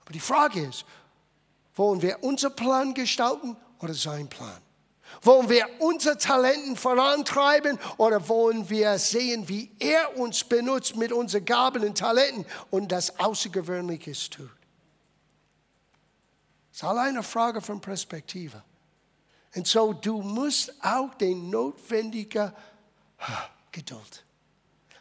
Aber 0.00 0.12
die 0.12 0.20
Frage 0.20 0.66
ist, 0.66 0.84
wollen 1.74 2.02
wir 2.02 2.22
unser 2.22 2.50
Plan 2.50 2.94
gestalten 2.94 3.56
oder 3.80 3.94
sein 3.94 4.28
Plan? 4.28 4.60
Wollen 5.22 5.48
wir 5.48 5.66
unsere 5.80 6.18
Talenten 6.18 6.76
vorantreiben 6.76 7.78
oder 7.96 8.28
wollen 8.28 8.68
wir 8.68 8.98
sehen, 8.98 9.48
wie 9.48 9.70
er 9.78 10.18
uns 10.18 10.44
benutzt 10.44 10.96
mit 10.96 11.12
unseren 11.12 11.44
Gaben 11.44 11.84
und 11.84 11.96
Talenten 11.96 12.44
und 12.70 12.92
das 12.92 13.18
Außergewöhnliches 13.18 14.30
tut? 14.30 14.50
Es 16.72 16.78
ist 16.78 16.84
allein 16.84 17.10
eine 17.10 17.22
Frage 17.22 17.60
von 17.60 17.80
Perspektive. 17.80 18.62
Und 19.54 19.66
so, 19.66 19.92
du 19.92 20.20
musst 20.20 20.72
auch 20.84 21.14
den 21.14 21.50
notwendigen 21.50 22.52
Geduld. 23.72 24.24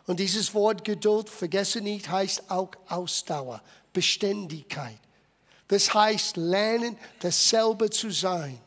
Und 0.05 0.19
dieses 0.19 0.53
Wort 0.53 0.83
Geduld, 0.83 1.29
vergesse 1.29 1.81
nicht, 1.81 2.09
heißt 2.09 2.49
auch 2.49 2.71
Ausdauer, 2.87 3.61
Beständigkeit. 3.93 4.99
Das 5.67 5.93
heißt, 5.93 6.37
lernen, 6.37 6.97
dasselbe 7.19 7.89
zu 7.89 8.09
sein. 8.09 8.59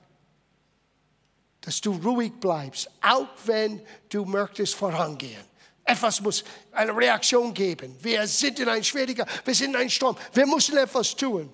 Dass 1.62 1.80
du 1.80 1.92
ruhig 1.92 2.33
bleibst, 2.40 2.90
auch 3.00 3.28
wenn 3.45 3.83
du 4.09 4.25
möchtest 4.25 4.75
vorangehen. 4.75 5.45
Etwas 5.85 6.21
muss 6.21 6.45
eine 6.73 6.95
Reaktion 6.95 7.52
geben. 7.52 7.97
Wir 8.00 8.26
sind 8.26 8.61
in 8.61 8.69
ein 8.69 8.85
schwieriger, 8.85 9.26
wir 9.45 9.54
sind 9.54 9.71
in 9.71 9.76
einem 9.76 9.90
Sturm. 9.90 10.16
Wir 10.33 10.47
müssen 10.47 10.76
etwas 10.76 11.16
tun. 11.16 11.50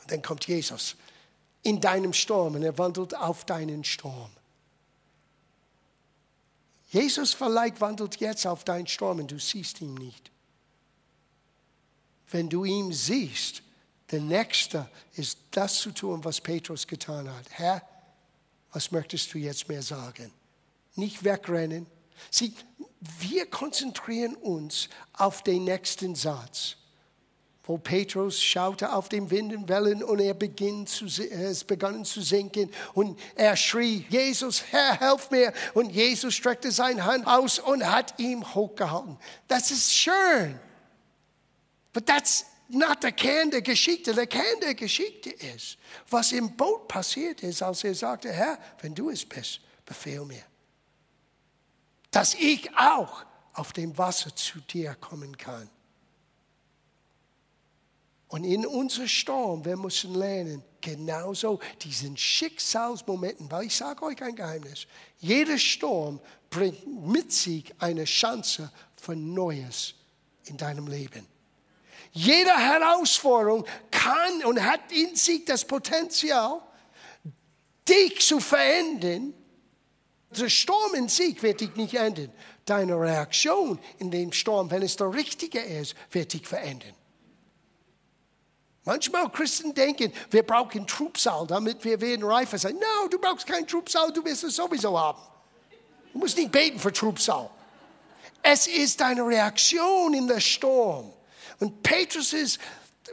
Und 0.00 0.10
dann 0.10 0.22
kommt 0.22 0.46
Jesus 0.46 0.96
in 1.62 1.80
deinem 1.80 2.12
Sturm 2.12 2.54
und 2.54 2.62
er 2.62 2.76
wandelt 2.78 3.16
auf 3.16 3.44
deinen 3.44 3.82
Sturm. 3.84 4.30
Jesus 6.88 7.34
vielleicht 7.34 7.80
wandelt 7.80 8.16
jetzt 8.16 8.46
auf 8.46 8.64
deinen 8.64 8.86
Sturm 8.86 9.18
und 9.18 9.30
du 9.30 9.38
siehst 9.38 9.80
ihn 9.80 9.94
nicht. 9.94 10.30
Wenn 12.30 12.48
du 12.48 12.64
ihn 12.64 12.92
siehst, 12.92 13.62
der 14.10 14.20
Nächste 14.20 14.88
ist 15.14 15.38
das 15.50 15.80
zu 15.80 15.90
tun, 15.90 16.24
was 16.24 16.40
Petrus 16.40 16.86
getan 16.86 17.28
hat. 17.28 17.46
Herr, 17.50 17.82
was 18.72 18.92
möchtest 18.92 19.32
du 19.34 19.38
jetzt 19.38 19.68
mehr 19.68 19.82
sagen? 19.82 20.32
Nicht 20.94 21.24
wegrennen. 21.24 21.86
Sieh, 22.30 22.54
wir 23.18 23.46
konzentrieren 23.46 24.34
uns 24.36 24.88
auf 25.12 25.42
den 25.42 25.64
nächsten 25.64 26.14
Satz 26.14 26.76
wo 27.66 27.78
Petrus 27.78 28.40
schaute 28.40 28.92
auf 28.92 29.08
den 29.08 29.30
Wind 29.30 29.52
und 29.52 30.20
er 30.20 30.34
begann 30.34 30.86
zu, 30.86 31.06
es 31.06 31.64
begann 31.64 32.04
zu 32.04 32.22
sinken 32.22 32.70
und 32.94 33.18
er 33.34 33.56
schrie, 33.56 34.06
Jesus, 34.08 34.62
Herr, 34.70 34.98
helf 35.00 35.30
mir. 35.30 35.52
Und 35.74 35.90
Jesus 35.90 36.34
streckte 36.34 36.70
seine 36.70 37.04
Hand 37.04 37.26
aus 37.26 37.58
und 37.58 37.84
hat 37.84 38.18
ihn 38.18 38.54
hochgehalten. 38.54 39.18
Das 39.48 39.72
ist 39.72 39.92
schön. 39.92 40.60
But 41.92 42.06
that's 42.06 42.46
not 42.68 43.02
der 43.02 43.12
Kern 43.12 43.50
der 43.50 43.62
Geschichte. 43.62 44.14
Der 44.14 44.28
Kern 44.28 44.60
der 44.62 44.74
Geschichte 44.74 45.30
ist, 45.30 45.76
was 46.08 46.30
im 46.30 46.56
Boot 46.56 46.86
passiert 46.86 47.42
ist, 47.42 47.62
als 47.62 47.82
er 47.82 47.94
sagte, 47.94 48.32
Herr, 48.32 48.58
wenn 48.80 48.94
du 48.94 49.10
es 49.10 49.24
bist, 49.24 49.60
befehl 49.84 50.24
mir. 50.24 50.44
Dass 52.12 52.34
ich 52.34 52.70
auch 52.76 53.24
auf 53.54 53.72
dem 53.72 53.98
Wasser 53.98 54.34
zu 54.36 54.60
dir 54.60 54.94
kommen 54.94 55.36
kann. 55.36 55.68
Und 58.28 58.44
in 58.44 58.66
unserem 58.66 59.06
Sturm, 59.06 59.64
wir 59.64 59.76
müssen 59.76 60.14
lernen, 60.14 60.62
genauso 60.80 61.60
diesen 61.82 62.16
Schicksalsmomenten, 62.16 63.50
weil 63.50 63.66
ich 63.66 63.76
sage 63.76 64.04
euch 64.04 64.20
ein 64.22 64.34
Geheimnis, 64.34 64.86
jeder 65.18 65.58
Sturm 65.58 66.20
bringt 66.50 66.86
mit 67.06 67.32
sich 67.32 67.72
eine 67.78 68.04
Chance 68.04 68.70
für 68.96 69.14
Neues 69.14 69.94
in 70.46 70.56
deinem 70.56 70.88
Leben. 70.88 71.26
Jede 72.12 72.56
Herausforderung 72.56 73.64
kann 73.90 74.44
und 74.44 74.64
hat 74.64 74.90
in 74.90 75.14
sich 75.14 75.44
das 75.44 75.64
Potenzial, 75.64 76.62
dich 77.88 78.20
zu 78.20 78.40
verändern. 78.40 79.34
Der 80.30 80.48
Sturm 80.48 80.94
in 80.94 81.08
sich 81.08 81.42
wird 81.42 81.60
dich 81.60 81.76
nicht 81.76 81.94
ändern. 81.94 82.32
Deine 82.64 82.98
Reaktion 82.98 83.78
in 83.98 84.10
dem 84.10 84.32
Sturm, 84.32 84.70
wenn 84.70 84.82
es 84.82 84.96
der 84.96 85.12
richtige 85.12 85.60
ist, 85.60 85.94
wird 86.10 86.32
dich 86.32 86.46
verändern. 86.46 86.94
Manchmal 88.86 89.28
Christen 89.30 89.74
denken, 89.74 90.12
wir 90.30 90.44
brauchen 90.44 90.86
Trubsal, 90.86 91.44
damit 91.48 91.84
wir 91.84 92.00
werden 92.00 92.24
reifer 92.24 92.56
sein. 92.56 92.76
No, 92.76 93.08
du 93.08 93.18
brauchst 93.18 93.44
keinen 93.44 93.66
Trubsal, 93.66 94.12
du 94.12 94.24
wirst 94.24 94.44
es 94.44 94.54
sowieso 94.54 94.96
haben. 94.96 95.20
Du 96.12 96.20
musst 96.20 96.36
nicht 96.36 96.52
beten 96.52 96.78
für 96.78 96.92
Trubsal. 96.92 97.50
Es 98.42 98.68
ist 98.68 99.02
eine 99.02 99.26
Reaktion 99.26 100.14
in 100.14 100.28
der 100.28 100.38
Sturm. 100.38 101.12
Und 101.58 101.82
Petrus' 101.82 102.60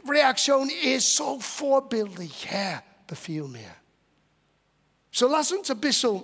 Reaktion 0.08 0.70
ist 0.70 1.16
so 1.16 1.40
vorbildlich. 1.40 2.46
Herr, 2.46 2.84
befiehl 3.08 3.48
mir. 3.48 3.74
So 5.10 5.26
lass 5.26 5.50
uns 5.50 5.72
ein 5.72 5.80
bisschen 5.80 6.22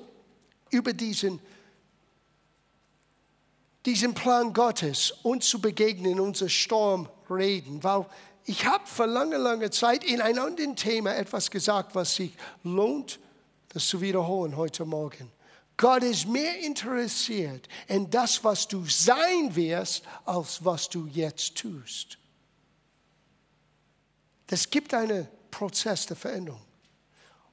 über 0.70 0.92
diesen, 0.92 1.40
diesen 3.84 4.14
Plan 4.14 4.52
Gottes, 4.52 5.10
uns 5.24 5.48
zu 5.48 5.60
begegnen 5.60 6.12
in 6.12 6.20
unserem 6.20 6.50
Sturm 6.50 7.08
reden, 7.28 7.82
weil 7.82 8.06
ich 8.50 8.66
habe 8.66 8.84
vor 8.84 9.06
langer, 9.06 9.38
langer 9.38 9.70
Zeit 9.70 10.02
in 10.02 10.20
einem 10.20 10.44
anderen 10.44 10.74
Thema 10.74 11.14
etwas 11.14 11.52
gesagt, 11.52 11.94
was 11.94 12.16
sich 12.16 12.32
lohnt, 12.64 13.20
das 13.68 13.86
zu 13.86 14.00
wiederholen 14.00 14.56
heute 14.56 14.84
Morgen. 14.84 15.30
Gott 15.76 16.02
ist 16.02 16.26
mehr 16.26 16.58
interessiert 16.58 17.68
in 17.86 18.10
das, 18.10 18.42
was 18.42 18.66
du 18.66 18.84
sein 18.86 19.54
wirst, 19.54 20.02
als 20.24 20.64
was 20.64 20.88
du 20.88 21.06
jetzt 21.06 21.58
tust. 21.58 22.18
Es 24.48 24.68
gibt 24.68 24.94
einen 24.94 25.28
Prozess 25.52 26.06
der 26.06 26.16
Veränderung. 26.16 26.66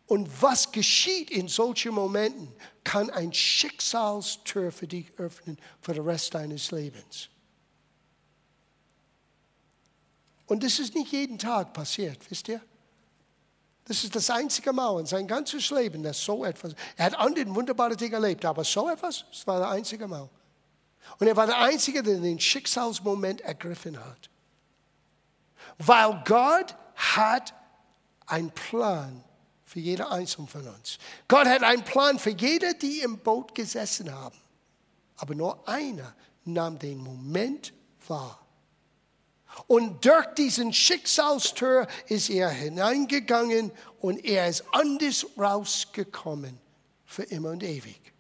Und 0.08 0.28
was 0.42 0.72
geschieht 0.72 1.30
in 1.30 1.48
solchen 1.48 1.94
Momenten, 1.94 2.52
kann 2.84 3.12
ein 3.12 3.32
Schicksalstür 3.32 4.72
für 4.72 4.88
dich 4.88 5.12
öffnen 5.18 5.60
für 5.80 5.94
den 5.94 6.06
Rest 6.06 6.34
deines 6.34 6.72
Lebens. 6.72 7.30
Und 10.48 10.64
das 10.64 10.80
ist 10.80 10.96
nicht 10.96 11.12
jeden 11.12 11.38
Tag 11.38 11.74
passiert, 11.74 12.20
wisst 12.30 12.48
ihr? 12.48 12.62
Das 13.86 14.04
ist 14.04 14.16
das 14.16 14.30
einzige 14.30 14.74
Mal 14.74 15.00
in 15.00 15.06
seinem 15.06 15.28
ganzen 15.28 15.60
Leben, 15.76 16.04
dass 16.04 16.22
so 16.22 16.44
etwas. 16.44 16.74
Er 16.98 17.06
hat 17.06 17.16
andere 17.16 17.54
wunderbare 17.54 17.96
Dinge 17.96 18.16
erlebt, 18.16 18.44
aber 18.44 18.64
so 18.64 18.90
etwas, 18.90 19.26
das 19.32 19.48
war 19.48 19.60
der 19.60 19.70
einzige 19.70 20.08
Mal. 20.08 20.30
Und 21.20 21.28
er 21.28 21.36
war 21.38 21.46
der 21.46 21.58
Einzige, 21.60 22.04
der 22.04 22.20
den 22.20 22.40
Schicksalsmoment 22.40 23.42
ergriffen 23.42 23.98
hat. 23.98 24.30
Weil 25.78 26.22
Gott 26.26 26.76
hat 26.96 27.54
einen 28.26 28.52
Plan 28.52 29.24
für 29.64 29.80
jeder 29.80 30.12
Einzelne 30.12 30.48
von 30.48 30.68
uns. 30.68 30.98
Gott 31.28 31.48
hat 31.48 31.64
einen 31.64 31.84
Plan 31.84 32.20
für 32.20 32.32
jede, 32.32 32.74
die 32.76 33.02
im 33.02 33.20
Boot 33.20 33.56
gesessen 33.56 34.14
haben. 34.14 34.38
Aber 35.18 35.34
nur 35.34 35.68
einer 35.68 36.14
nahm 36.44 36.78
den 36.78 36.98
Moment 36.98 37.74
wahr. 38.08 38.47
Und 39.66 40.06
durch 40.06 40.26
diesen 40.38 40.72
Schicksalstür 40.72 41.88
ist 42.08 42.30
er 42.30 42.50
hineingegangen 42.50 43.72
und 44.00 44.24
er 44.24 44.48
ist 44.48 44.64
anders 44.72 45.26
rausgekommen 45.38 46.60
für 47.06 47.24
immer 47.24 47.52
und 47.52 47.64
ewig. 47.64 48.14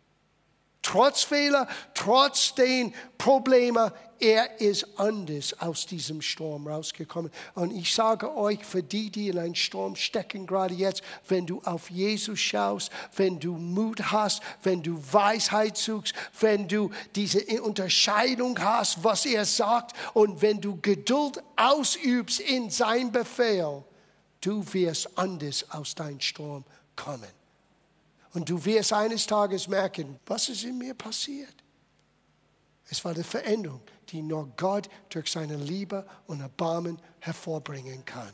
Trotz 0.87 1.23
Fehler, 1.23 1.67
trotz 1.93 2.55
den 2.55 2.93
Problemen, 3.17 3.91
er 4.21 4.61
ist 4.61 4.87
anders 4.97 5.53
aus 5.59 5.85
diesem 5.85 6.21
Sturm 6.21 6.65
rausgekommen. 6.65 7.29
Und 7.55 7.75
ich 7.75 7.93
sage 7.93 8.33
euch, 8.33 8.63
für 8.63 8.81
die, 8.81 9.09
die 9.09 9.27
in 9.27 9.37
einem 9.37 9.53
Sturm 9.53 9.97
stecken, 9.97 10.47
gerade 10.47 10.73
jetzt, 10.73 11.01
wenn 11.27 11.45
du 11.45 11.61
auf 11.65 11.89
Jesus 11.91 12.39
schaust, 12.39 12.89
wenn 13.17 13.37
du 13.37 13.57
Mut 13.57 14.13
hast, 14.13 14.41
wenn 14.63 14.81
du 14.81 14.97
Weisheit 15.11 15.75
suchst, 15.75 16.13
wenn 16.39 16.69
du 16.69 16.89
diese 17.15 17.41
Unterscheidung 17.61 18.57
hast, 18.57 19.03
was 19.03 19.25
er 19.25 19.43
sagt, 19.43 19.93
und 20.13 20.41
wenn 20.41 20.61
du 20.61 20.79
Geduld 20.81 21.43
ausübst 21.57 22.39
in 22.39 22.69
sein 22.69 23.11
Befehl, 23.11 23.83
du 24.39 24.63
wirst 24.73 25.17
anders 25.17 25.69
aus 25.69 25.95
deinem 25.95 26.21
Sturm 26.21 26.63
kommen. 26.95 27.36
Und 28.33 28.49
du 28.49 28.63
wirst 28.63 28.93
eines 28.93 29.25
Tages 29.25 29.67
merken, 29.67 30.19
was 30.25 30.49
ist 30.49 30.63
in 30.63 30.77
mir 30.77 30.93
passiert. 30.93 31.53
Es 32.89 33.03
war 33.03 33.13
die 33.13 33.23
Veränderung, 33.23 33.81
die 34.09 34.21
nur 34.21 34.51
Gott 34.55 34.89
durch 35.09 35.31
seine 35.31 35.57
Liebe 35.57 36.05
und 36.27 36.41
Erbarmen 36.41 36.99
hervorbringen 37.19 38.05
kann. 38.05 38.31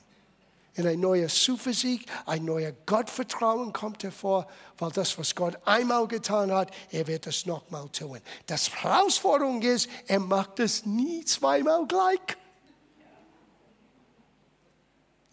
In 0.75 0.88
ein 0.88 0.99
neuer 0.99 1.27
Zuversicht, 1.27 2.10
ein 2.25 2.45
neuer 2.45 2.71
Gottvertrauen 2.86 3.73
kommt 3.73 4.03
hervor, 4.03 4.47
weil 4.79 4.89
das, 4.91 5.17
was 5.19 5.36
Gott 5.36 5.56
einmal 5.65 6.08
getan 6.08 6.51
hat, 6.51 6.71
er 6.89 7.06
wird 7.06 7.27
es 7.27 7.45
nochmal 7.45 7.88
tun. 7.89 8.19
Das 8.47 8.73
Herausforderung 8.73 9.62
ist, 9.62 9.88
er 10.08 10.19
macht 10.19 10.60
es 10.60 10.86
nie 10.86 11.23
zweimal 11.25 11.86
gleich. 11.86 12.19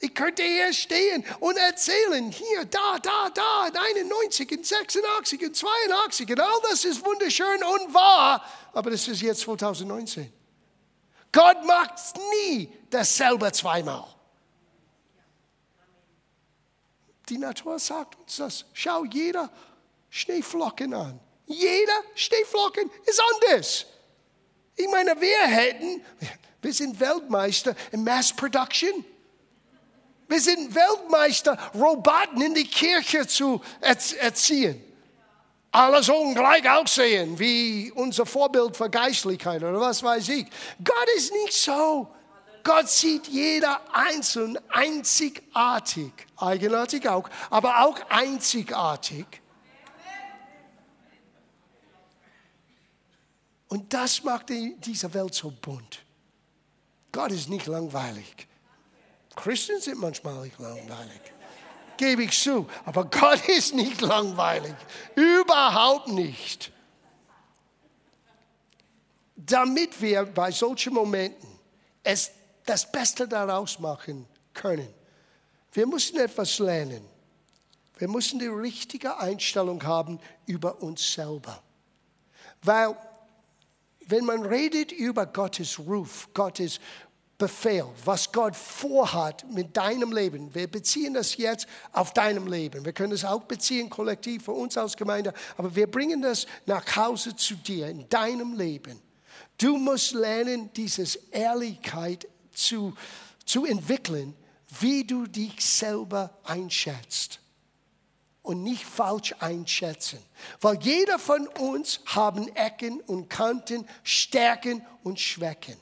Ich 0.03 0.15
könnte 0.15 0.43
hier 0.43 0.73
stehen 0.73 1.23
und 1.41 1.59
erzählen, 1.59 2.31
hier, 2.31 2.65
da, 2.65 2.99
da, 2.99 3.29
da, 3.29 3.65
91 3.65 4.51
und 4.51 4.67
86 4.67 5.43
und 5.43 5.55
82 5.57 6.31
und 6.31 6.41
all 6.41 6.61
das 6.71 6.87
ist 6.87 7.05
wunderschön 7.05 7.63
und 7.63 7.93
wahr, 7.93 8.43
aber 8.73 8.91
das 8.91 9.07
ist 9.09 9.21
jetzt 9.21 9.43
2019. 9.43 10.33
Gott 11.33 11.65
macht 11.67 12.17
nie 12.33 12.73
dasselbe 12.89 13.53
zweimal. 13.53 14.07
Die 17.29 17.39
Natur 17.39 17.79
sagt 17.79 18.19
uns 18.19 18.37
das. 18.37 18.65
Schau, 18.73 19.05
jeder 19.05 19.51
Schneeflocken 20.09 20.95
an. 20.95 21.21
Jeder 21.47 22.03
Schneeflocken 22.15 22.91
ist 23.05 23.23
anders. 23.35 23.87
Ich 24.75 24.89
meine, 24.89 25.21
wir 25.21 25.41
hätten, 25.43 26.03
wir 26.63 26.73
sind 26.73 26.99
Weltmeister 26.99 27.77
in 27.93 28.03
Mass 28.03 28.33
Production. 28.33 29.05
Wir 30.31 30.41
sind 30.41 30.73
Weltmeister, 30.73 31.59
Roboten 31.75 32.41
in 32.41 32.55
die 32.55 32.69
Kirche 32.69 33.27
zu 33.27 33.61
erziehen. 33.81 34.81
Alle 35.73 36.05
sollen 36.05 36.37
gleich 36.37 36.71
aussehen 36.71 37.37
wie 37.37 37.91
unser 37.97 38.25
Vorbild 38.25 38.77
für 38.77 38.89
Geistlichkeit 38.89 39.61
oder 39.61 39.81
was 39.81 40.01
weiß 40.05 40.29
ich. 40.29 40.47
Gott 40.85 41.09
ist 41.17 41.33
nicht 41.33 41.53
so. 41.53 42.15
Gott 42.63 42.89
sieht 42.89 43.27
jeder 43.27 43.81
einzeln 43.93 44.57
einzigartig, 44.69 46.13
eigenartig 46.37 47.09
auch, 47.09 47.29
aber 47.51 47.85
auch 47.85 47.99
einzigartig. 48.09 49.27
Und 53.67 53.93
das 53.93 54.23
macht 54.23 54.51
diese 54.51 55.13
Welt 55.13 55.35
so 55.35 55.51
bunt. 55.51 56.05
Gott 57.11 57.33
ist 57.33 57.49
nicht 57.49 57.67
langweilig. 57.67 58.47
Christen 59.37 59.81
sind 59.81 59.99
manchmal 59.99 60.43
nicht 60.43 60.59
langweilig. 60.59 61.21
Gebe 61.97 62.25
ich 62.25 62.39
zu. 62.39 62.67
Aber 62.85 63.05
Gott 63.05 63.47
ist 63.49 63.75
nicht 63.75 64.01
langweilig. 64.01 64.75
Überhaupt 65.15 66.09
nicht. 66.09 66.73
Damit 69.37 70.01
wir 70.01 70.25
bei 70.25 70.51
solchen 70.51 70.95
Momenten 70.95 71.49
es 72.03 72.31
das 72.65 72.91
Beste 72.91 73.27
daraus 73.27 73.79
machen 73.79 74.27
können. 74.55 74.93
Wir 75.73 75.87
müssen 75.87 76.19
etwas 76.19 76.59
lernen. 76.59 77.05
Wir 77.99 78.09
müssen 78.09 78.39
die 78.39 78.47
richtige 78.47 79.19
Einstellung 79.19 79.83
haben 79.85 80.19
über 80.47 80.83
uns 80.83 81.13
selber. 81.13 81.63
Weil, 82.63 82.97
wenn 84.07 84.25
man 84.25 84.45
redet 84.45 84.91
über 84.91 85.27
Gottes 85.27 85.79
Ruf, 85.79 86.29
Gottes 86.33 86.81
Befehl, 87.41 87.87
was 88.05 88.31
Gott 88.31 88.55
vorhat 88.55 89.51
mit 89.51 89.75
deinem 89.75 90.13
Leben. 90.13 90.55
Wir 90.55 90.71
beziehen 90.71 91.15
das 91.15 91.39
jetzt 91.39 91.67
auf 91.91 92.13
deinem 92.13 92.47
Leben. 92.47 92.85
Wir 92.85 92.93
können 92.93 93.15
es 93.15 93.25
auch 93.25 93.45
beziehen, 93.45 93.89
kollektiv 93.89 94.45
für 94.45 94.53
uns 94.53 94.77
als 94.77 94.95
Gemeinde, 94.95 95.33
aber 95.57 95.75
wir 95.75 95.91
bringen 95.91 96.21
das 96.21 96.47
nach 96.67 96.85
Hause 96.95 97.35
zu 97.35 97.55
dir, 97.55 97.89
in 97.89 98.07
deinem 98.11 98.53
Leben. 98.53 99.01
Du 99.57 99.79
musst 99.79 100.13
lernen, 100.13 100.71
diese 100.77 101.19
Ehrlichkeit 101.31 102.29
zu, 102.53 102.95
zu 103.47 103.65
entwickeln, 103.65 104.37
wie 104.79 105.03
du 105.03 105.27
dich 105.27 105.65
selber 105.65 106.39
einschätzt 106.45 107.41
und 108.43 108.63
nicht 108.63 108.85
falsch 108.85 109.35
einschätzen. 109.39 110.19
Weil 110.61 110.79
jeder 110.83 111.19
von 111.19 111.49
uns 111.49 112.01
haben 112.05 112.49
Ecken 112.55 113.01
und 113.01 113.31
Kanten, 113.31 113.87
Stärken 114.03 114.85
und 115.03 115.19
Schwächen. 115.19 115.79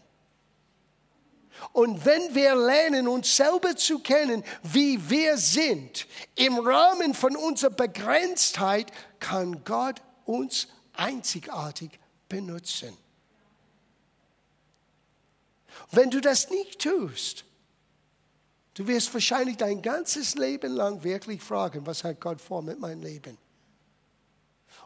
Und 1.72 2.04
wenn 2.04 2.34
wir 2.34 2.54
lernen, 2.54 3.08
uns 3.08 3.36
selber 3.36 3.76
zu 3.76 3.98
kennen, 4.00 4.44
wie 4.62 4.98
wir 5.08 5.36
sind, 5.36 6.06
im 6.34 6.58
Rahmen 6.58 7.14
von 7.14 7.36
unserer 7.36 7.70
Begrenztheit, 7.70 8.90
kann 9.20 9.64
Gott 9.64 10.00
uns 10.24 10.68
einzigartig 10.94 11.98
benutzen. 12.28 12.96
Wenn 15.90 16.10
du 16.10 16.20
das 16.20 16.50
nicht 16.50 16.80
tust, 16.80 17.44
du 18.74 18.86
wirst 18.86 19.12
wahrscheinlich 19.14 19.56
dein 19.56 19.80
ganzes 19.80 20.34
Leben 20.34 20.72
lang 20.72 21.02
wirklich 21.02 21.40
fragen, 21.42 21.86
was 21.86 22.04
hat 22.04 22.20
Gott 22.20 22.40
vor 22.40 22.62
mit 22.62 22.78
meinem 22.78 23.02
Leben? 23.02 23.38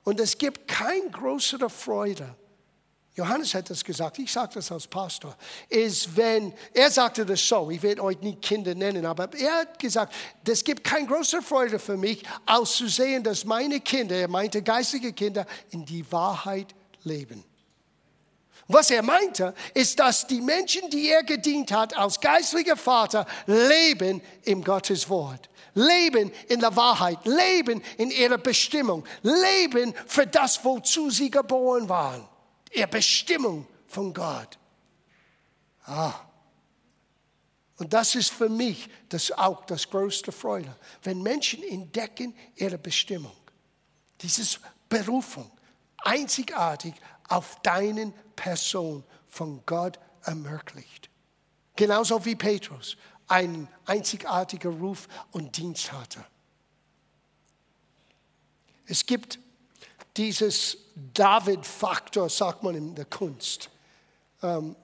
Und 0.04 0.20
es 0.20 0.36
gibt 0.36 0.68
keine 0.68 1.10
größere 1.10 1.70
Freude. 1.70 2.34
Johannes 3.14 3.54
hat 3.54 3.68
das 3.68 3.84
gesagt, 3.84 4.18
ich 4.18 4.32
sage 4.32 4.54
das 4.54 4.72
als 4.72 4.86
Pastor, 4.86 5.36
ist 5.68 6.16
wenn, 6.16 6.54
er 6.72 6.90
sagte 6.90 7.26
das 7.26 7.46
so, 7.46 7.70
ich 7.70 7.82
werde 7.82 8.02
euch 8.02 8.18
nicht 8.20 8.40
Kinder 8.40 8.74
nennen, 8.74 9.04
aber 9.04 9.28
er 9.34 9.60
hat 9.60 9.78
gesagt, 9.78 10.14
es 10.48 10.64
gibt 10.64 10.82
keine 10.82 11.06
größere 11.06 11.42
Freude 11.42 11.78
für 11.78 11.98
mich, 11.98 12.22
als 12.46 12.72
zu 12.76 12.88
sehen, 12.88 13.22
dass 13.22 13.44
meine 13.44 13.80
Kinder, 13.80 14.16
er 14.16 14.28
meinte 14.28 14.62
geistige 14.62 15.12
Kinder, 15.12 15.46
in 15.72 15.84
die 15.84 16.10
Wahrheit 16.10 16.74
leben. 17.04 17.44
Was 18.66 18.90
er 18.90 19.02
meinte, 19.02 19.54
ist, 19.74 19.98
dass 19.98 20.26
die 20.26 20.40
Menschen, 20.40 20.88
die 20.88 21.10
er 21.10 21.22
gedient 21.22 21.70
hat 21.70 21.94
als 21.94 22.18
geistlicher 22.18 22.78
Vater, 22.78 23.26
leben 23.46 24.22
im 24.44 24.64
Gottes 24.64 25.10
Wort. 25.10 25.50
Leben 25.74 26.32
in 26.48 26.60
der 26.60 26.74
Wahrheit, 26.76 27.18
leben 27.26 27.82
in 27.98 28.10
ihrer 28.10 28.38
Bestimmung, 28.38 29.04
leben 29.22 29.92
für 30.06 30.26
das, 30.26 30.64
wozu 30.64 31.10
sie 31.10 31.30
geboren 31.30 31.90
waren. 31.90 32.26
Ihre 32.74 32.88
Bestimmung 32.88 33.66
von 33.86 34.12
Gott. 34.12 34.58
Ah. 35.84 36.14
Und 37.78 37.92
das 37.92 38.14
ist 38.14 38.30
für 38.30 38.48
mich 38.48 38.88
das 39.08 39.32
auch 39.32 39.64
das 39.66 39.90
größte 39.90 40.30
Freude, 40.30 40.74
wenn 41.02 41.20
Menschen 41.22 41.62
entdecken 41.64 42.34
ihre 42.54 42.78
Bestimmung, 42.78 43.36
diese 44.20 44.58
Berufung, 44.88 45.50
einzigartig 45.98 46.94
auf 47.28 47.60
deinen 47.62 48.12
Person 48.36 49.04
von 49.28 49.62
Gott 49.66 49.98
ermöglicht. 50.22 51.10
Genauso 51.74 52.24
wie 52.24 52.36
Petrus 52.36 52.96
einen 53.26 53.68
einzigartigen 53.86 54.78
Ruf 54.78 55.08
und 55.30 55.56
Dienst 55.56 55.90
hatte. 55.90 56.24
Es 58.86 59.06
gibt 59.06 59.38
dieses 60.16 60.76
David-Faktor, 61.14 62.28
sagt 62.28 62.62
man 62.62 62.74
in 62.74 62.94
der 62.94 63.06
Kunst. 63.06 63.70
Ähm, 64.42 64.76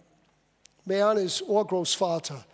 Urgroßvater 1.42 2.44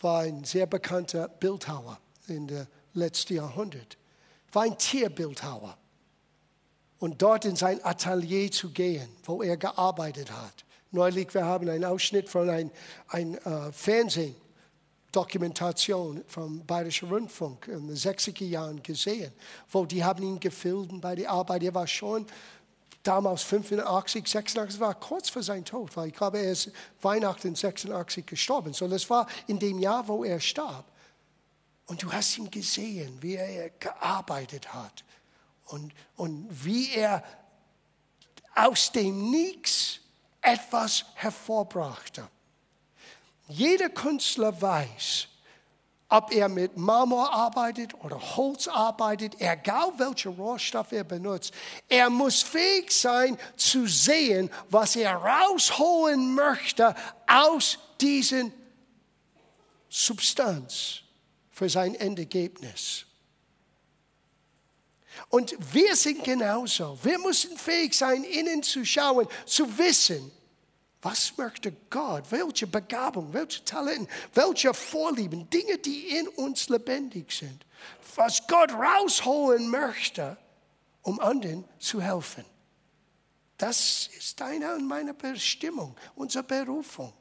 war 0.00 0.20
ein 0.20 0.44
sehr 0.44 0.66
bekannter 0.66 1.28
Bildhauer 1.28 1.98
in 2.28 2.46
der 2.46 2.66
letzten 2.94 3.34
Jahrhundert. 3.34 3.96
War 4.52 4.62
ein 4.62 4.78
Tierbildhauer 4.78 5.76
und 6.98 7.20
dort 7.20 7.44
in 7.44 7.56
sein 7.56 7.84
Atelier 7.84 8.50
zu 8.50 8.70
gehen, 8.70 9.08
wo 9.24 9.42
er 9.42 9.56
gearbeitet 9.56 10.30
hat. 10.30 10.64
Neulich, 10.92 11.32
wir 11.34 11.44
haben 11.44 11.68
einen 11.68 11.84
Ausschnitt 11.84 12.28
von 12.28 12.48
einer 12.48 12.70
ein, 13.08 13.34
äh, 13.38 13.72
Fernsehdokumentation 15.12 16.24
vom 16.26 16.64
Bayerischen 16.64 17.08
Rundfunk 17.08 17.68
in 17.68 17.88
den 17.88 17.96
60er 17.96 18.44
Jahren 18.44 18.82
gesehen, 18.82 19.32
wo 19.70 19.84
die 19.84 20.04
haben 20.04 20.22
ihn 20.22 20.40
gefilmt 20.40 21.00
bei 21.00 21.14
der 21.14 21.30
Arbeit. 21.30 21.62
Er 21.62 21.74
war 21.74 21.86
schon 21.86 22.26
damals 23.02 23.42
85, 23.42 24.26
86, 24.26 24.80
war 24.80 24.94
kurz 24.94 25.28
vor 25.28 25.42
seinem 25.42 25.64
Tod, 25.64 25.96
weil 25.96 26.08
ich 26.08 26.14
glaube, 26.14 26.38
er 26.38 26.52
ist 26.52 26.70
Weihnachten 27.02 27.54
86 27.54 28.26
gestorben. 28.26 28.72
So, 28.72 28.86
das 28.88 29.08
war 29.10 29.26
in 29.46 29.58
dem 29.58 29.78
Jahr, 29.78 30.06
wo 30.06 30.24
er 30.24 30.38
starb. 30.38 30.84
Und 31.86 32.02
du 32.02 32.12
hast 32.12 32.38
ihn 32.38 32.50
gesehen, 32.50 33.18
wie 33.20 33.34
er 33.34 33.70
gearbeitet 33.70 34.72
hat 34.72 35.04
und, 35.66 35.92
und 36.16 36.46
wie 36.64 36.92
er 36.92 37.24
aus 38.54 38.92
dem 38.92 39.30
Nichts 39.30 39.98
etwas 40.40 41.04
hervorbrachte. 41.14 42.28
Jeder 43.50 43.88
Künstler 43.88 44.62
weiß, 44.62 45.26
ob 46.08 46.32
er 46.32 46.48
mit 46.48 46.76
Marmor 46.76 47.32
arbeitet 47.32 47.94
oder 48.04 48.36
Holz 48.36 48.68
arbeitet, 48.68 49.40
egal 49.40 49.92
welcher 49.96 50.30
Rohstoff 50.30 50.92
er 50.92 51.02
benutzt, 51.02 51.52
er 51.88 52.10
muss 52.10 52.42
fähig 52.42 52.92
sein 52.92 53.36
zu 53.56 53.86
sehen, 53.88 54.50
was 54.68 54.94
er 54.94 55.14
rausholen 55.14 56.34
möchte 56.34 56.94
aus 57.26 57.78
diesen 58.00 58.52
Substanz 59.88 61.00
für 61.50 61.68
sein 61.68 61.96
Endergebnis. 61.96 63.06
Und 65.28 65.56
wir 65.72 65.96
sind 65.96 66.22
genauso. 66.22 66.96
Wir 67.02 67.18
müssen 67.18 67.56
fähig 67.56 67.94
sein, 67.94 68.22
innen 68.22 68.62
zu 68.62 68.84
schauen, 68.84 69.26
zu 69.44 69.76
wissen, 69.76 70.30
was 71.02 71.36
möchte 71.38 71.72
Gott? 71.88 72.24
Welche 72.30 72.66
Begabung, 72.66 73.32
welche 73.32 73.64
Talenten, 73.64 74.08
welche 74.34 74.74
Vorlieben, 74.74 75.48
Dinge, 75.48 75.78
die 75.78 76.18
in 76.18 76.28
uns 76.28 76.68
lebendig 76.68 77.32
sind. 77.32 77.64
Was 78.16 78.46
Gott 78.46 78.72
rausholen 78.72 79.70
möchte, 79.70 80.36
um 81.02 81.18
anderen 81.20 81.64
zu 81.78 82.02
helfen. 82.02 82.44
Das 83.56 84.10
ist 84.18 84.40
deine 84.40 84.74
und 84.74 84.86
meine 84.86 85.14
Bestimmung, 85.14 85.96
unsere 86.16 86.44
Berufung. 86.44 87.12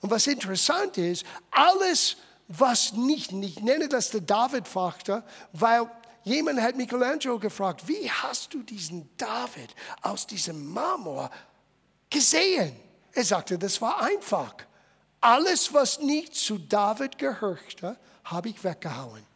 Und 0.00 0.10
was 0.10 0.26
interessant 0.26 0.98
ist, 0.98 1.24
alles, 1.50 2.16
was 2.46 2.92
nicht, 2.92 3.32
ich 3.32 3.60
nenne 3.60 3.88
das 3.88 4.10
der 4.10 4.20
David-Faktor, 4.20 5.24
weil 5.52 5.90
Jemand 6.28 6.60
hat 6.60 6.76
Michelangelo 6.76 7.38
gefragt, 7.38 7.88
wie 7.88 8.10
hast 8.10 8.52
du 8.52 8.62
diesen 8.62 9.08
David 9.16 9.74
aus 10.02 10.26
diesem 10.26 10.72
Marmor 10.72 11.30
gesehen? 12.10 12.74
Er 13.12 13.24
sagte, 13.24 13.58
das 13.58 13.80
war 13.80 14.00
einfach. 14.00 14.54
Alles, 15.20 15.72
was 15.74 15.98
nicht 16.00 16.34
zu 16.34 16.58
David 16.58 17.18
gehörte, 17.18 17.98
habe 18.24 18.48
ich 18.50 18.62
weggehauen. 18.62 19.26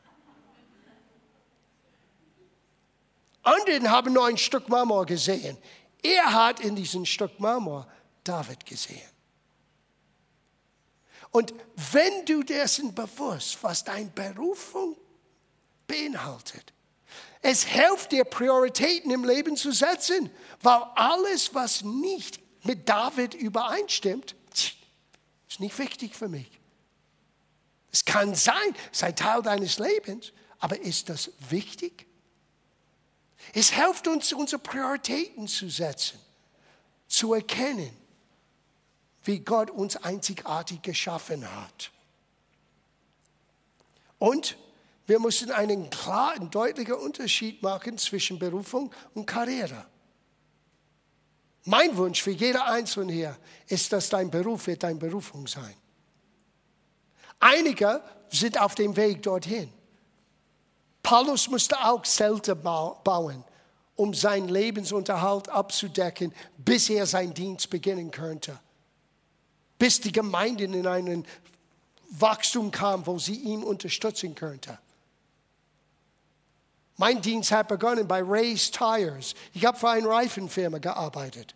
Andere 3.43 3.91
haben 3.91 4.13
nur 4.13 4.27
ein 4.27 4.39
Stück 4.39 4.69
Marmor 4.69 5.05
gesehen. 5.05 5.59
Er 6.03 6.33
hat 6.33 6.61
in 6.61 6.77
diesem 6.77 7.05
Stück 7.05 7.41
Marmor 7.41 7.87
David 8.23 8.65
gesehen. 8.65 9.01
Und 11.31 11.55
wenn 11.93 12.25
du 12.27 12.43
dessen 12.43 12.95
bewusst, 12.95 13.59
was 13.63 13.83
deine 13.83 14.11
Berufung 14.11 14.97
beinhaltet, 15.87 16.73
es 17.41 17.65
hilft 17.65 18.13
dir, 18.13 18.25
Prioritäten 18.25 19.11
im 19.11 19.25
Leben 19.25 19.57
zu 19.57 19.73
setzen, 19.73 20.31
weil 20.61 20.83
alles, 20.95 21.55
was 21.55 21.83
nicht 21.83 22.42
mit 22.63 22.89
David 22.89 23.35
übereinstimmt, 23.35 24.35
ist 25.49 25.61
nicht 25.61 25.79
wichtig 25.79 26.15
für 26.15 26.29
mich. 26.29 26.51
Es 27.91 28.05
kann 28.05 28.35
sein, 28.35 28.55
sei 28.91 29.13
Teil 29.13 29.43
deines 29.43 29.79
Lebens, 29.79 30.33
aber 30.59 30.81
ist 30.81 31.09
das 31.09 31.31
wichtig? 31.51 32.07
Es 33.53 33.71
hilft 33.71 34.07
uns, 34.09 34.33
unsere 34.33 34.63
Prioritäten 34.63 35.47
zu 35.47 35.69
setzen, 35.69 36.19
zu 37.07 37.35
erkennen, 37.35 37.95
wie 39.25 39.41
Gott 39.41 39.71
uns 39.71 39.97
einzigartig 39.97 40.81
geschaffen 40.83 41.47
hat. 41.55 41.91
Und 44.19 44.57
wir 45.07 45.19
müssen 45.19 45.51
einen 45.51 45.91
klaren, 45.91 46.51
deutlichen 46.51 46.95
Unterschied 46.95 47.63
machen 47.63 47.99
zwischen 47.99 48.39
Berufung 48.39 48.95
und 49.15 49.27
Karriere. 49.27 49.85
Mein 51.65 51.97
Wunsch 51.97 52.23
für 52.23 52.33
jeder 52.33 52.67
Einzelne 52.67 53.13
hier 53.13 53.37
ist, 53.69 53.93
dass 53.93 54.09
dein 54.09 54.31
Beruf 54.31 54.67
wird 54.67 54.83
deine 54.83 54.99
Berufung 54.99 55.47
sein. 55.47 55.75
Einige 57.39 58.03
sind 58.31 58.61
auf 58.61 58.75
dem 58.75 58.97
Weg 58.97 59.23
dorthin. 59.23 59.73
Paulus 61.03 61.49
musste 61.49 61.85
auch 61.85 62.03
Zelte 62.03 62.57
bauen, 62.57 63.45
um 63.97 64.15
seinen 64.15 64.49
Lebensunterhalt 64.49 65.49
abzudecken, 65.49 66.33
bis 66.57 66.89
er 66.89 67.07
seinen 67.07 67.35
Dienst 67.35 67.69
beginnen 67.71 68.11
könnte. 68.11 68.59
Bis 69.79 70.01
die 70.01 70.13
Gemeinden 70.13 70.75
in 70.75 70.87
einen 70.87 71.27
Wachstum 72.11 72.71
kam, 72.71 73.07
wo 73.07 73.19
sie 73.19 73.37
ihn 73.37 73.63
unterstützen 73.63 74.35
könnte. 74.35 74.79
Mein 76.97 77.23
Dienst 77.23 77.51
hat 77.53 77.69
begonnen 77.69 78.07
bei 78.07 78.23
Ray's 78.23 78.71
Tires. 78.71 79.35
Ich 79.55 79.65
habe 79.65 79.79
für 79.79 79.89
eine 79.89 80.09
Reifenfirma 80.09 80.79
gearbeitet. 80.79 81.55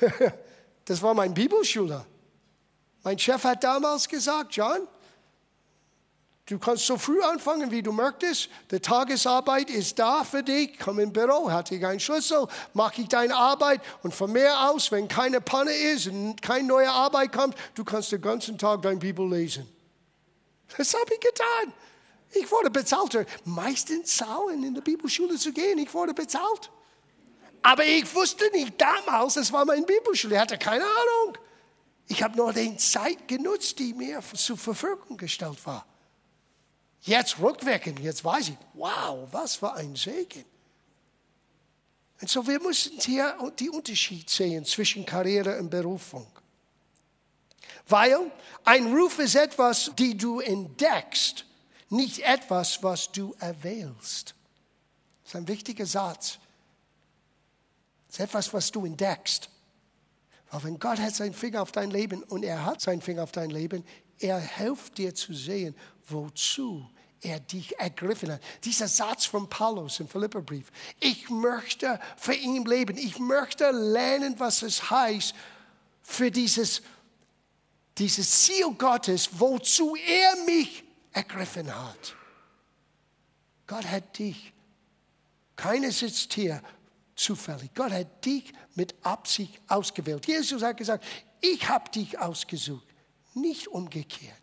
das 0.84 1.02
war 1.02 1.14
mein 1.14 1.34
Bibelschüler. 1.34 2.06
Mein 3.02 3.18
Chef 3.18 3.44
hat 3.44 3.62
damals 3.62 4.08
gesagt, 4.08 4.56
John, 4.56 4.86
du 6.46 6.58
kannst 6.58 6.86
so 6.86 6.96
früh 6.96 7.22
anfangen, 7.22 7.70
wie 7.70 7.82
du 7.82 7.92
möchtest. 7.92 8.48
Die 8.70 8.80
Tagesarbeit 8.80 9.70
ist 9.70 9.98
da 9.98 10.24
für 10.24 10.42
dich. 10.42 10.78
Komm 10.78 10.98
im 10.98 11.12
Büro, 11.12 11.50
hatte 11.50 11.74
ich 11.74 11.86
einen 11.86 12.00
Schlüssel, 12.00 12.46
mache 12.74 13.02
ich 13.02 13.08
deine 13.08 13.36
Arbeit 13.36 13.80
und 14.02 14.14
von 14.14 14.32
mir 14.32 14.68
aus, 14.68 14.90
wenn 14.90 15.08
keine 15.08 15.40
Panne 15.40 15.72
ist 15.72 16.08
und 16.08 16.40
keine 16.42 16.66
neue 16.66 16.90
Arbeit 16.90 17.32
kommt, 17.32 17.56
du 17.74 17.84
kannst 17.84 18.10
den 18.12 18.22
ganzen 18.22 18.58
Tag 18.58 18.82
deine 18.82 18.98
Bibel 18.98 19.28
lesen. 19.28 19.68
Das 20.76 20.94
habe 20.94 21.14
ich 21.14 21.20
getan. 21.20 21.72
Ich 22.40 22.50
wurde 22.50 22.70
bezahlt. 22.70 23.26
Meistens 23.44 24.16
zahlen 24.16 24.62
in 24.62 24.74
der 24.74 24.82
Bibelschule 24.82 25.36
zu 25.36 25.52
gehen. 25.52 25.78
Ich 25.78 25.92
wurde 25.92 26.14
bezahlt. 26.14 26.70
Aber 27.62 27.84
ich 27.84 28.14
wusste 28.14 28.48
nicht 28.52 28.80
damals, 28.80 29.36
es 29.36 29.52
war 29.52 29.64
meine 29.64 29.84
Bibelschule. 29.84 30.34
Ich 30.34 30.40
hatte 30.40 30.58
keine 30.58 30.84
Ahnung. 30.84 31.38
Ich 32.08 32.22
habe 32.22 32.36
nur 32.36 32.52
die 32.52 32.76
Zeit 32.76 33.26
genutzt, 33.26 33.78
die 33.78 33.92
mir 33.92 34.22
zur 34.34 34.56
Verfügung 34.56 35.16
gestellt 35.16 35.64
war. 35.66 35.84
Jetzt 37.02 37.38
rückwirkend, 37.40 38.00
jetzt 38.00 38.24
weiß 38.24 38.50
ich, 38.50 38.56
wow, 38.74 39.28
was 39.30 39.56
für 39.56 39.72
ein 39.74 39.94
Segen. 39.96 40.44
Und 42.20 42.30
so, 42.30 42.46
wir 42.46 42.60
müssen 42.60 42.98
hier 42.98 43.36
die 43.58 43.70
Unterschied 43.70 44.30
sehen 44.30 44.64
zwischen 44.64 45.04
Karriere 45.04 45.58
und 45.58 45.68
Berufung. 45.68 46.26
Weil 47.88 48.30
ein 48.64 48.92
Ruf 48.92 49.18
ist 49.18 49.36
etwas, 49.36 49.90
die 49.96 50.16
du 50.16 50.40
entdeckst 50.40 51.44
nicht 51.88 52.20
etwas, 52.20 52.82
was 52.82 53.10
du 53.12 53.34
erwählst. 53.38 54.34
Das 55.22 55.34
ist 55.34 55.36
ein 55.36 55.48
wichtiger 55.48 55.86
Satz. 55.86 56.38
Das 58.08 58.18
ist 58.18 58.20
etwas, 58.20 58.52
was 58.54 58.70
du 58.70 58.86
entdeckst. 58.86 59.50
Weil 60.50 60.64
wenn 60.64 60.78
Gott 60.78 60.98
hat 60.98 61.14
seinen 61.14 61.34
Finger 61.34 61.62
auf 61.62 61.72
dein 61.72 61.90
Leben 61.90 62.22
und 62.22 62.44
er 62.44 62.64
hat 62.64 62.80
seinen 62.80 63.02
Finger 63.02 63.24
auf 63.24 63.32
dein 63.32 63.50
Leben, 63.50 63.84
er 64.18 64.38
hilft 64.38 64.98
dir 64.98 65.14
zu 65.14 65.34
sehen, 65.34 65.74
wozu 66.08 66.88
er 67.20 67.40
dich 67.40 67.78
ergriffen 67.78 68.32
hat. 68.32 68.40
Dieser 68.64 68.88
Satz 68.88 69.26
von 69.26 69.48
Paulus 69.48 70.00
im 70.00 70.08
Philipperbrief. 70.08 70.70
Ich 71.00 71.28
möchte 71.28 72.00
für 72.16 72.34
ihn 72.34 72.64
leben. 72.64 72.96
Ich 72.96 73.18
möchte 73.18 73.70
lernen, 73.70 74.38
was 74.38 74.62
es 74.62 74.90
heißt, 74.90 75.34
für 76.02 76.30
dieses, 76.30 76.82
dieses 77.98 78.42
Ziel 78.42 78.70
Gottes, 78.78 79.28
wozu 79.32 79.96
er 79.96 80.44
mich 80.44 80.84
ergriffen 81.16 81.74
hat. 81.74 82.14
Gott 83.66 83.86
hat 83.86 84.18
dich, 84.18 84.52
keiner 85.56 85.90
sitzt 85.90 86.34
hier 86.34 86.62
zufällig, 87.16 87.74
Gott 87.74 87.90
hat 87.90 88.24
dich 88.24 88.52
mit 88.74 88.94
Absicht 89.02 89.58
ausgewählt. 89.66 90.26
Jesus 90.26 90.62
hat 90.62 90.76
gesagt, 90.76 91.04
ich 91.40 91.68
habe 91.68 91.90
dich 91.90 92.18
ausgesucht, 92.18 92.86
nicht 93.34 93.66
umgekehrt. 93.68 94.34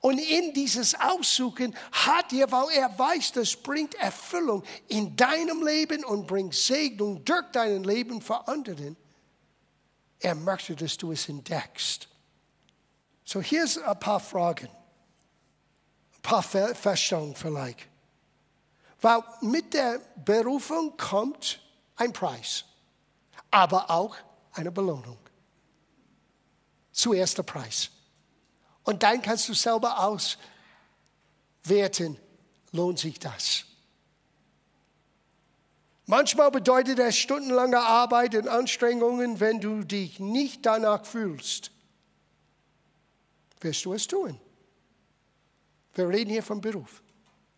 Und 0.00 0.18
in 0.18 0.52
dieses 0.52 0.94
Aussuchen 0.94 1.74
hat 1.92 2.32
er, 2.32 2.52
weil 2.52 2.68
er 2.76 2.96
weiß, 2.96 3.32
das 3.32 3.56
bringt 3.56 3.94
Erfüllung 3.94 4.62
in 4.86 5.16
deinem 5.16 5.66
Leben 5.66 6.04
und 6.04 6.26
bringt 6.26 6.54
Segnung 6.54 7.24
durch 7.24 7.50
dein 7.52 7.82
Leben 7.84 8.20
für 8.20 8.46
anderen. 8.46 8.96
Er 10.20 10.34
möchte, 10.34 10.76
dass 10.76 10.96
du 10.98 11.10
es 11.12 11.28
entdeckst. 11.28 12.06
So, 13.24 13.40
hier 13.40 13.66
sind 13.66 13.84
ein 13.84 13.98
paar 13.98 14.20
Fragen 14.20 14.68
paar 16.22 16.42
Feststellungen 16.42 17.34
vielleicht. 17.34 17.86
Weil 19.00 19.22
mit 19.40 19.74
der 19.74 20.00
Berufung 20.24 20.96
kommt 20.96 21.60
ein 21.96 22.12
Preis, 22.12 22.64
aber 23.50 23.90
auch 23.90 24.16
eine 24.52 24.70
Belohnung. 24.72 25.18
Zuerst 26.92 27.38
der 27.38 27.44
Preis. 27.44 27.90
Und 28.82 29.02
dann 29.02 29.22
kannst 29.22 29.48
du 29.48 29.54
selber 29.54 29.98
auswerten, 31.64 32.18
lohnt 32.72 32.98
sich 32.98 33.18
das. 33.18 33.64
Manchmal 36.06 36.50
bedeutet 36.50 36.98
es 36.98 37.16
stundenlange 37.18 37.78
Arbeit 37.78 38.34
und 38.34 38.48
Anstrengungen, 38.48 39.40
wenn 39.40 39.60
du 39.60 39.84
dich 39.84 40.18
nicht 40.18 40.64
danach 40.64 41.04
fühlst. 41.04 41.70
Wirst 43.60 43.84
du 43.84 43.92
es 43.92 44.06
tun? 44.06 44.40
Wir 45.98 46.08
reden 46.08 46.30
hier 46.30 46.42
vom 46.44 46.60
Beruf. 46.60 47.02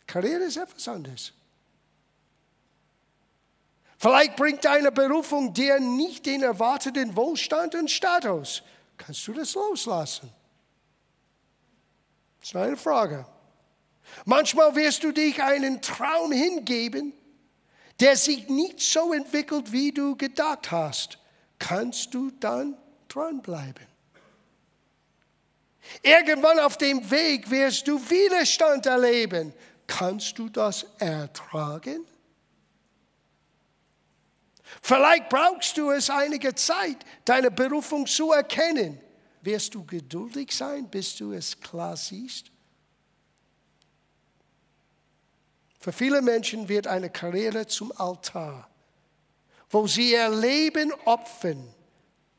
Karriere 0.07 0.45
ist 0.45 0.57
etwas 0.57 0.89
anderes. 0.89 1.33
Vielleicht 3.99 4.35
bringt 4.35 4.65
deine 4.65 4.91
Berufung 4.91 5.53
dir 5.53 5.79
nicht 5.79 6.25
den 6.25 6.43
erwarteten 6.43 7.15
Wohlstand 7.15 7.75
und 7.75 7.91
Status. 7.91 8.63
Kannst 8.97 9.29
du 9.29 9.35
das 9.35 9.53
loslassen? 9.55 10.33
Das 12.41 12.49
ist 12.49 12.57
eine 12.57 12.79
Frage. 12.79 13.27
Manchmal 14.25 14.75
wirst 14.75 15.05
du 15.05 15.13
dich 15.13 15.43
einen 15.43 15.83
Traum 15.83 16.33
hingeben, 16.33 17.13
der 18.01 18.17
sich 18.17 18.49
nicht 18.49 18.81
so 18.81 19.13
entwickelt, 19.13 19.71
wie 19.71 19.93
du 19.93 20.17
gedacht 20.17 20.71
hast. 20.71 21.19
Kannst 21.59 22.15
du 22.15 22.31
dann 22.31 22.79
dranbleiben? 23.09 23.90
Irgendwann 26.03 26.59
auf 26.61 26.77
dem 26.77 27.11
Weg 27.11 27.51
wirst 27.51 27.87
du 27.89 27.99
Widerstand 28.11 28.87
erleben. 28.87 29.53
Kannst 29.87 30.39
du 30.39 30.49
das 30.49 30.87
ertragen? 30.99 32.07
Vielleicht 34.83 35.29
brauchst 35.29 35.77
du 35.77 35.91
es 35.91 36.09
einige 36.09 36.55
Zeit, 36.55 36.99
deine 37.25 37.51
Berufung 37.51 38.07
zu 38.07 38.33
erkennen. 38.33 39.01
Wirst 39.43 39.75
du 39.75 39.85
geduldig 39.85 40.55
sein, 40.55 40.89
bis 40.89 41.17
du 41.17 41.33
es 41.33 41.59
klar 41.61 41.97
siehst? 41.97 42.51
Für 45.81 45.93
viele 45.93 46.21
Menschen 46.21 46.69
wird 46.69 46.87
eine 46.87 47.11
Karriere 47.11 47.67
zum 47.67 47.91
Altar, 47.97 48.69
wo 49.71 49.87
sie 49.87 50.13
ihr 50.13 50.29
Leben 50.29 50.93
opfern 51.05 51.75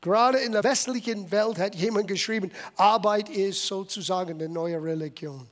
Gerade 0.02 0.38
in 0.38 0.50
der 0.50 0.64
westlichen 0.64 1.30
Welt 1.30 1.58
hat 1.58 1.76
jemand 1.76 2.08
geschrieben, 2.08 2.50
Arbeit 2.76 3.28
ist 3.28 3.64
sozusagen 3.66 4.34
eine 4.34 4.48
neue 4.48 4.82
Religion. 4.82 5.48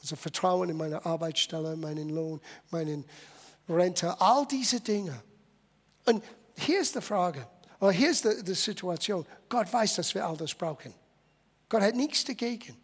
Also 0.00 0.16
Vertrauen 0.16 0.68
in 0.68 0.76
meine 0.76 1.06
Arbeitsstelle, 1.06 1.76
meinen 1.76 2.08
Lohn, 2.08 2.40
meinen 2.70 3.04
Rente, 3.68 4.20
all 4.20 4.44
diese 4.46 4.80
Dinge. 4.80 5.22
Und 6.06 6.24
hier 6.58 6.80
ist 6.80 6.96
die 6.96 7.00
Frage, 7.00 7.46
oder 7.78 7.92
hier 7.92 8.10
ist 8.10 8.24
die, 8.24 8.42
die 8.42 8.54
Situation. 8.54 9.24
Gott 9.48 9.72
weiß, 9.72 9.94
dass 9.94 10.12
wir 10.12 10.26
all 10.26 10.36
das 10.36 10.54
brauchen. 10.54 10.92
Gott 11.68 11.82
hat 11.82 11.94
nichts 11.94 12.24
dagegen. 12.24 12.76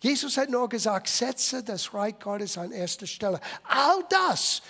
Jesus 0.00 0.38
hat 0.38 0.48
nur 0.48 0.66
gesagt, 0.66 1.08
setze 1.08 1.62
das 1.62 1.92
Reich 1.92 2.18
Gottes 2.18 2.56
an 2.56 2.72
erster 2.72 3.06
Stelle. 3.06 3.38
All 3.64 4.02
das, 4.08 4.62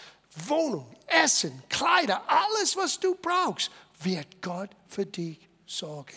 Wohnung, 0.49 0.93
Essen, 1.07 1.63
Kleider, 1.69 2.21
alles, 2.27 2.77
was 2.77 2.99
du 2.99 3.15
brauchst, 3.15 3.71
wird 4.01 4.43
Gott 4.43 4.71
für 4.89 5.07
dich 5.07 5.49
sorgen. 5.67 6.17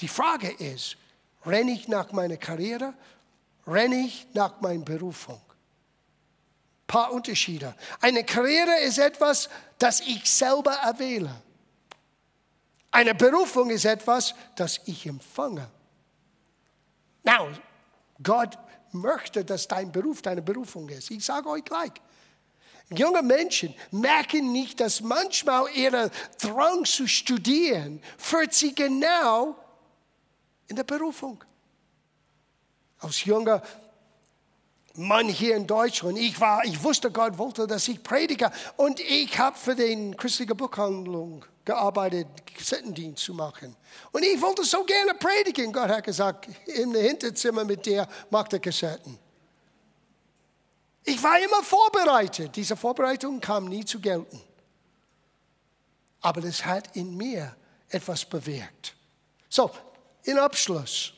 Die 0.00 0.08
Frage 0.08 0.50
ist, 0.50 0.96
renne 1.44 1.72
ich 1.72 1.88
nach 1.88 2.12
meiner 2.12 2.36
Karriere, 2.36 2.94
renne 3.66 3.96
ich 3.96 4.26
nach 4.34 4.60
meiner 4.60 4.84
Berufung? 4.84 5.40
Ein 5.40 6.86
paar 6.86 7.12
Unterschiede. 7.12 7.74
Eine 8.00 8.24
Karriere 8.24 8.80
ist 8.80 8.98
etwas, 8.98 9.48
das 9.78 10.00
ich 10.00 10.30
selber 10.30 10.72
erwähle. 10.72 11.42
Eine 12.90 13.14
Berufung 13.14 13.70
ist 13.70 13.84
etwas, 13.84 14.34
das 14.56 14.80
ich 14.86 15.06
empfange. 15.06 15.68
Now, 17.22 17.48
Gott 18.22 18.56
möchte, 18.92 19.44
dass 19.44 19.68
dein 19.68 19.92
Beruf 19.92 20.22
deine 20.22 20.40
Berufung 20.40 20.88
ist. 20.88 21.10
Ich 21.10 21.24
sage 21.24 21.48
euch 21.48 21.64
gleich. 21.64 21.92
Junge 22.90 23.22
Menschen 23.22 23.74
merken 23.90 24.50
nicht, 24.52 24.80
dass 24.80 25.02
manchmal 25.02 25.70
ihre 25.74 26.10
Drang 26.40 26.84
zu 26.86 27.06
studieren 27.06 28.02
führt 28.16 28.54
sie 28.54 28.74
genau 28.74 29.56
in 30.68 30.76
der 30.76 30.84
Berufung. 30.84 31.44
Als 33.00 33.24
junger 33.24 33.62
Mann 34.94 35.28
hier 35.28 35.54
in 35.54 35.66
Deutschland, 35.66 36.18
ich 36.18 36.40
war, 36.40 36.64
ich 36.64 36.82
wusste, 36.82 37.10
Gott 37.10 37.36
wollte, 37.36 37.66
dass 37.66 37.86
ich 37.88 38.02
predige 38.02 38.50
und 38.76 38.98
ich 39.00 39.38
habe 39.38 39.56
für 39.56 39.74
den 39.74 40.16
christliche 40.16 40.54
Buchhandlung 40.54 41.44
gearbeitet, 41.64 42.26
Kassettendienst 42.52 43.22
zu 43.22 43.34
machen. 43.34 43.76
Und 44.10 44.24
ich 44.24 44.40
wollte 44.40 44.64
so 44.64 44.82
gerne 44.84 45.14
predigen. 45.14 45.72
Gott 45.72 45.90
hat 45.90 46.04
gesagt, 46.04 46.48
im 46.66 46.94
Hinterzimmer 46.94 47.64
mit 47.64 47.84
dir 47.84 48.08
macht 48.30 48.54
er 48.54 48.58
Kassetten. 48.58 49.18
Ich 51.08 51.22
war 51.22 51.38
immer 51.38 51.62
vorbereitet. 51.62 52.54
Diese 52.54 52.76
Vorbereitung 52.76 53.40
kam 53.40 53.64
nie 53.64 53.82
zu 53.82 53.98
gelten. 53.98 54.42
Aber 56.20 56.42
das 56.42 56.66
hat 56.66 56.94
in 56.96 57.16
mir 57.16 57.56
etwas 57.88 58.26
bewirkt. 58.26 58.94
So, 59.48 59.70
in 60.24 60.38
Abschluss. 60.38 61.14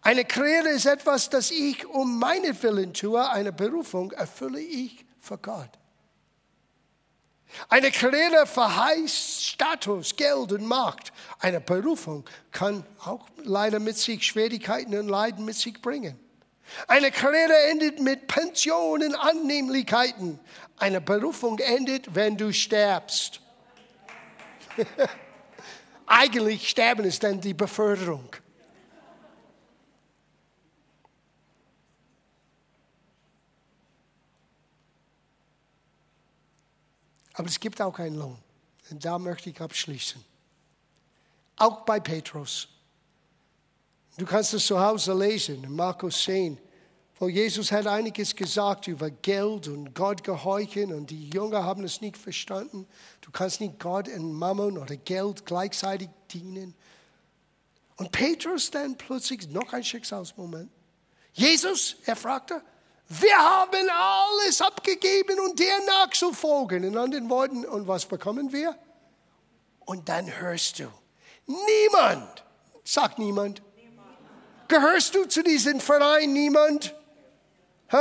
Eine 0.00 0.24
Karriere 0.24 0.68
ist 0.68 0.86
etwas, 0.86 1.28
das 1.28 1.50
ich 1.50 1.84
um 1.86 2.20
meinen 2.20 2.62
Willen 2.62 2.94
tue. 2.94 3.28
Eine 3.28 3.52
Berufung 3.52 4.12
erfülle 4.12 4.60
ich 4.60 5.04
für 5.20 5.38
Gott. 5.38 5.70
Eine 7.68 7.90
Karriere 7.90 8.46
verheißt 8.46 9.44
Status, 9.44 10.14
Geld 10.14 10.52
und 10.52 10.64
Macht. 10.64 11.12
Eine 11.40 11.60
Berufung 11.60 12.24
kann 12.52 12.86
auch 13.04 13.26
leider 13.42 13.80
mit 13.80 13.98
sich 13.98 14.24
Schwierigkeiten 14.24 14.96
und 14.96 15.08
Leiden 15.08 15.44
mit 15.44 15.56
sich 15.56 15.82
bringen. 15.82 16.27
Eine 16.86 17.10
Karriere 17.10 17.56
endet 17.70 18.00
mit 18.00 18.26
Pensionen, 18.26 19.14
Annehmlichkeiten. 19.14 20.38
Eine 20.76 21.00
Berufung 21.00 21.58
endet, 21.58 22.14
wenn 22.14 22.36
du 22.36 22.52
sterbst. 22.52 23.40
Eigentlich 26.06 26.68
sterben 26.68 27.04
ist 27.04 27.22
dann 27.22 27.40
die 27.40 27.54
Beförderung. 27.54 28.34
Aber 37.34 37.46
es 37.46 37.60
gibt 37.60 37.80
auch 37.80 37.98
einen 37.98 38.16
Lohn. 38.16 38.38
Und 38.90 39.04
da 39.04 39.18
möchte 39.18 39.50
ich 39.50 39.60
abschließen. 39.60 40.24
Auch 41.56 41.84
bei 41.84 42.00
Petrus. 42.00 42.68
Du 44.18 44.26
kannst 44.26 44.52
es 44.52 44.66
zu 44.66 44.80
Hause 44.80 45.14
lesen, 45.14 45.62
in 45.62 45.76
Markus 45.76 46.24
10, 46.24 46.58
wo 47.20 47.28
Jesus 47.28 47.70
hat 47.70 47.86
einiges 47.86 48.34
gesagt 48.34 48.88
über 48.88 49.10
Geld 49.10 49.68
und 49.68 49.94
Gott 49.94 50.24
gehorchen 50.24 50.92
und 50.92 51.10
die 51.10 51.30
Jünger 51.30 51.62
haben 51.62 51.84
es 51.84 52.00
nicht 52.00 52.16
verstanden. 52.16 52.88
Du 53.20 53.30
kannst 53.30 53.60
nicht 53.60 53.78
Gott 53.78 54.08
und 54.08 54.32
Mammon 54.32 54.76
oder 54.76 54.96
Geld 54.96 55.46
gleichzeitig 55.46 56.08
dienen. 56.32 56.74
Und 57.94 58.10
Petrus 58.10 58.72
dann 58.72 58.98
plötzlich 58.98 59.48
noch 59.50 59.72
ein 59.72 59.84
Schicksalsmoment. 59.84 60.68
Jesus, 61.32 61.94
er 62.04 62.16
fragte, 62.16 62.60
wir 63.08 63.38
haben 63.38 63.88
alles 63.88 64.60
abgegeben 64.60 65.38
und 65.38 65.60
dir 65.60 65.78
nachzufolgen. 65.86 66.82
In 66.82 66.96
anderen 66.96 67.30
Worten, 67.30 67.64
und 67.64 67.86
was 67.86 68.04
bekommen 68.04 68.52
wir? 68.52 68.76
Und 69.84 70.08
dann 70.08 70.40
hörst 70.40 70.80
du, 70.80 70.88
niemand, 71.46 72.44
sagt 72.82 73.20
niemand, 73.20 73.62
gehörst 74.68 75.14
du 75.14 75.24
zu 75.24 75.42
diesem 75.42 75.80
Verein, 75.80 76.32
niemand? 76.32 76.94
Hä? 77.88 77.96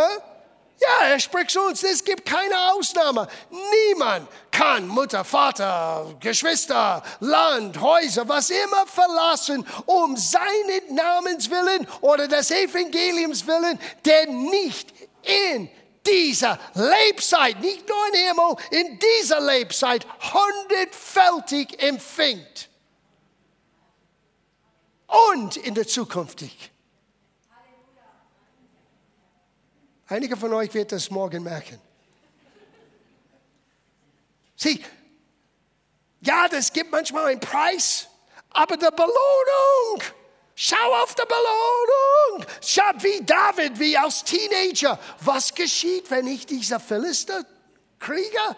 Ja, 0.79 1.07
er 1.07 1.19
spricht 1.19 1.51
zu 1.51 1.61
uns, 1.61 1.81
es 1.83 2.03
gibt 2.03 2.25
keine 2.25 2.55
Ausnahme. 2.73 3.27
Niemand 3.49 4.27
kann 4.51 4.87
Mutter, 4.87 5.23
Vater, 5.23 6.15
Geschwister, 6.19 7.01
Land, 7.19 7.81
Häuser, 7.81 8.27
was 8.29 8.51
immer 8.51 8.85
verlassen, 8.85 9.65
um 9.87 10.15
seinen 10.15 10.93
Namens 10.93 11.49
willen 11.49 11.87
oder 12.01 12.27
des 12.27 12.51
Evangeliums 12.51 13.47
willen, 13.47 13.79
der 14.05 14.27
nicht 14.27 14.93
in 15.23 15.69
dieser 16.05 16.59
Lebzeit, 16.75 17.59
nicht 17.59 17.87
nur 17.87 18.07
im 18.07 18.13
Himmel, 18.13 18.55
in 18.71 18.99
dieser 18.99 19.41
Lebzeit 19.41 20.05
hundertfältig 20.21 21.81
empfängt. 21.81 22.69
Und 25.07 25.57
in 25.57 25.73
der 25.73 25.87
Zukunft. 25.87 26.43
Einige 30.07 30.37
von 30.37 30.53
euch 30.53 30.73
wird 30.73 30.91
das 30.91 31.09
morgen 31.09 31.43
merken. 31.43 31.79
Sieh, 34.55 34.83
ja, 36.21 36.47
das 36.47 36.73
gibt 36.73 36.91
manchmal 36.91 37.25
einen 37.25 37.39
Preis, 37.39 38.07
aber 38.49 38.75
die 38.75 38.89
Belohnung, 38.89 40.03
schau 40.55 40.93
auf 41.03 41.13
die 41.13 41.23
Belohnung. 41.23 42.51
Schau 42.61 42.91
wie 42.99 43.23
David, 43.23 43.79
wie 43.79 43.95
als 43.97 44.23
Teenager. 44.23 44.99
Was 45.21 45.53
geschieht, 45.53 46.09
wenn 46.09 46.27
ich 46.27 46.45
diese 46.45 46.79
Philister 46.79 47.45
kriege? 47.99 48.57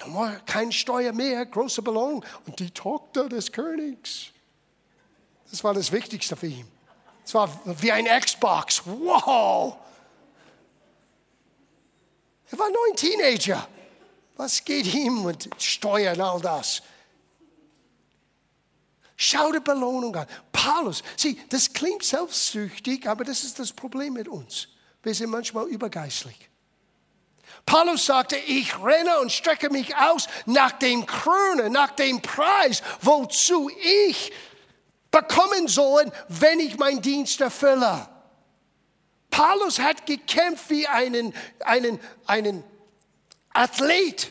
Nochmal 0.00 0.42
kein 0.44 0.72
Steuer 0.72 1.12
mehr, 1.12 1.46
große 1.46 1.80
Belohnung. 1.82 2.24
Und 2.46 2.60
die 2.60 2.70
Tochter 2.70 3.28
des 3.28 3.50
Königs. 3.50 4.32
Das 5.50 5.62
war 5.62 5.74
das 5.74 5.92
Wichtigste 5.92 6.36
für 6.36 6.46
ihn. 6.46 6.66
Es 7.24 7.34
war 7.34 7.48
wie 7.80 7.92
ein 7.92 8.06
Xbox. 8.20 8.82
Wow! 8.84 9.76
Er 12.50 12.58
war 12.58 12.70
nur 12.70 12.86
ein 12.90 12.96
Teenager. 12.96 13.68
Was 14.36 14.64
geht 14.64 14.92
ihm 14.92 15.24
mit 15.24 15.48
Steuern, 15.58 16.20
all 16.20 16.40
das? 16.40 16.82
Schau 19.16 19.50
die 19.50 19.60
Belohnung 19.60 20.14
an. 20.14 20.26
Paulus, 20.52 21.02
sieh, 21.16 21.40
das 21.48 21.72
klingt 21.72 22.02
selbstsüchtig, 22.02 23.08
aber 23.08 23.24
das 23.24 23.44
ist 23.44 23.58
das 23.58 23.72
Problem 23.72 24.12
mit 24.12 24.28
uns. 24.28 24.68
Wir 25.02 25.14
sind 25.14 25.30
manchmal 25.30 25.66
übergeistlich. 25.66 26.50
Paulus 27.64 28.06
sagte, 28.06 28.36
ich 28.36 28.78
renne 28.80 29.18
und 29.20 29.32
strecke 29.32 29.70
mich 29.70 29.96
aus 29.96 30.28
nach 30.44 30.72
dem 30.72 31.06
Krone, 31.06 31.70
nach 31.70 31.92
dem 31.92 32.20
Preis, 32.20 32.82
wozu 33.00 33.70
ich 33.82 34.32
bekommen 35.16 35.66
sollen, 35.66 36.12
wenn 36.28 36.60
ich 36.60 36.76
meinen 36.76 37.00
Dienst 37.00 37.40
erfülle. 37.40 38.08
Paulus 39.30 39.78
hat 39.78 40.04
gekämpft 40.04 40.68
wie 40.68 40.86
einen, 40.86 41.34
einen, 41.60 41.98
einen 42.26 42.62
Athlet, 43.50 44.30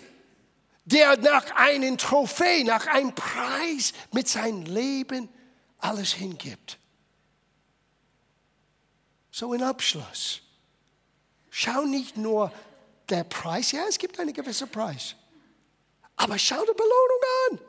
der 0.85 1.17
nach 1.17 1.55
einem 1.55 1.97
Trophäe, 1.97 2.63
nach 2.63 2.85
einem 2.85 3.15
Preis 3.15 3.93
mit 4.11 4.27
seinem 4.27 4.63
Leben 4.63 5.27
alles 5.79 6.13
hingibt. 6.13 6.77
So 9.31 9.53
in 9.53 9.63
Abschluss. 9.63 10.41
Schau 11.49 11.81
nicht 11.85 12.15
nur 12.15 12.51
der 13.09 13.23
Preis, 13.23 13.71
ja, 13.71 13.85
es 13.89 13.97
gibt 13.97 14.19
einen 14.19 14.33
gewissen 14.33 14.69
Preis. 14.69 15.15
Aber 16.15 16.37
schau 16.37 16.61
die 16.61 16.73
Belohnung 16.73 17.21
an. 17.49 17.59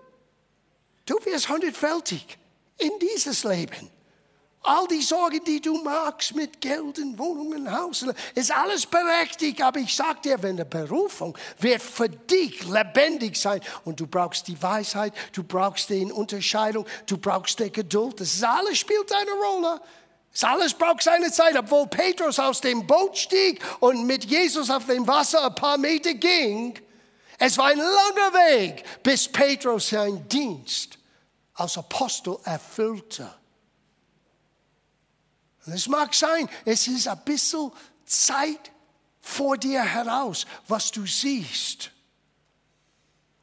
Du 1.06 1.14
wirst 1.24 1.48
hundertfältig 1.48 2.38
in 2.78 2.92
dieses 3.00 3.44
Leben. 3.44 3.90
All 4.66 4.88
die 4.88 5.00
Sorgen, 5.00 5.44
die 5.44 5.60
du 5.60 5.80
magst 5.84 6.34
mit 6.34 6.60
Geld 6.60 6.98
und 6.98 7.16
Wohnungen, 7.16 7.70
Haus, 7.70 8.04
ist 8.34 8.50
alles 8.50 8.84
berechtigt. 8.84 9.62
Aber 9.62 9.78
ich 9.78 9.94
sage 9.94 10.18
dir, 10.24 10.42
wenn 10.42 10.56
eine 10.56 10.64
Berufung 10.64 11.38
wird 11.60 11.80
für 11.80 12.08
dich 12.08 12.66
lebendig 12.66 13.36
sein 13.36 13.60
und 13.84 14.00
du 14.00 14.08
brauchst 14.08 14.48
die 14.48 14.60
Weisheit, 14.60 15.12
du 15.32 15.44
brauchst 15.44 15.90
die 15.90 16.04
Unterscheidung, 16.06 16.84
du 17.06 17.16
brauchst 17.16 17.60
die 17.60 17.70
Geduld. 17.70 18.20
Das 18.20 18.42
alles 18.42 18.78
spielt 18.78 19.12
eine 19.12 19.30
Rolle. 19.30 19.80
Das 20.32 20.42
alles 20.42 20.74
braucht 20.74 21.04
seine 21.04 21.30
Zeit. 21.30 21.56
Obwohl 21.56 21.86
Petrus 21.86 22.40
aus 22.40 22.60
dem 22.60 22.84
Boot 22.88 23.16
stieg 23.16 23.62
und 23.78 24.04
mit 24.04 24.24
Jesus 24.24 24.68
auf 24.68 24.86
dem 24.86 25.06
Wasser 25.06 25.46
ein 25.46 25.54
paar 25.54 25.78
Meter 25.78 26.14
ging, 26.14 26.76
es 27.38 27.56
war 27.56 27.66
ein 27.66 27.78
langer 27.78 28.32
Weg, 28.50 28.82
bis 29.04 29.28
Petrus 29.28 29.90
seinen 29.90 30.26
Dienst 30.28 30.98
als 31.56 31.76
Apostel 31.78 32.38
erfüllte. 32.44 33.32
Es 35.66 35.88
mag 35.88 36.14
sein, 36.14 36.48
es 36.64 36.86
ist 36.86 37.08
ein 37.08 37.24
bisschen 37.24 37.72
Zeit 38.04 38.70
vor 39.20 39.56
dir 39.56 39.82
heraus, 39.82 40.46
was 40.68 40.92
du 40.92 41.06
siehst. 41.06 41.90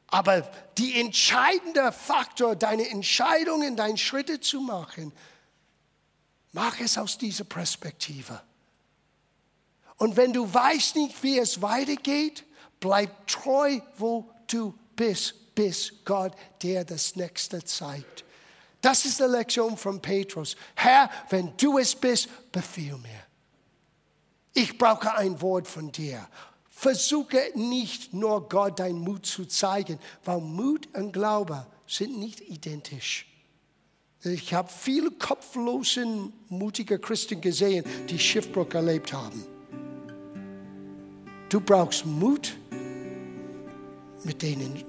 Aber 0.06 0.40
die 0.78 0.98
entscheidende 0.98 1.92
Faktor, 1.92 2.56
deine 2.56 2.88
Entscheidungen, 2.88 3.76
deine 3.76 3.98
Schritte 3.98 4.40
zu 4.40 4.60
machen, 4.60 5.12
mach 6.52 6.80
es 6.80 6.96
aus 6.96 7.18
dieser 7.18 7.44
Perspektive. 7.44 8.40
Und 9.96 10.16
wenn 10.16 10.32
du 10.32 10.52
weißt 10.52 10.96
nicht, 10.96 11.22
wie 11.22 11.38
es 11.38 11.60
weitergeht, 11.60 12.44
bleib 12.80 13.26
treu, 13.26 13.80
wo 13.96 14.30
du 14.46 14.78
bist, 14.96 15.34
bis 15.54 15.92
Gott 16.04 16.32
dir 16.62 16.84
das 16.84 17.16
nächste 17.16 17.64
zeigt. 17.64 18.24
Das 18.80 19.04
ist 19.06 19.18
die 19.18 19.24
Lektion 19.24 19.76
von 19.76 20.00
Petrus. 20.00 20.56
Herr, 20.74 21.08
wenn 21.30 21.56
du 21.56 21.78
es 21.78 21.94
bist, 21.94 22.28
befiehl 22.52 22.98
mir. 22.98 23.24
Ich 24.52 24.76
brauche 24.76 25.14
ein 25.16 25.40
Wort 25.40 25.66
von 25.66 25.90
dir. 25.90 26.28
Versuche 26.68 27.50
nicht 27.54 28.12
nur 28.12 28.48
Gott 28.48 28.78
deinen 28.80 28.98
Mut 28.98 29.26
zu 29.26 29.46
zeigen, 29.46 29.98
weil 30.24 30.40
Mut 30.40 30.88
und 30.94 31.12
Glaube 31.12 31.66
sind 31.86 32.18
nicht 32.18 32.40
identisch. 32.40 33.26
Ich 34.22 34.54
habe 34.54 34.70
viele 34.70 35.10
kopflose, 35.10 36.06
mutige 36.48 36.98
Christen 36.98 37.40
gesehen, 37.40 37.84
die 38.08 38.18
Schiffbruch 38.18 38.72
erlebt 38.72 39.12
haben. 39.12 39.44
Du 41.48 41.60
brauchst 41.60 42.06
Mut 42.06 42.56
mit 44.24 44.42
denen 44.42 44.84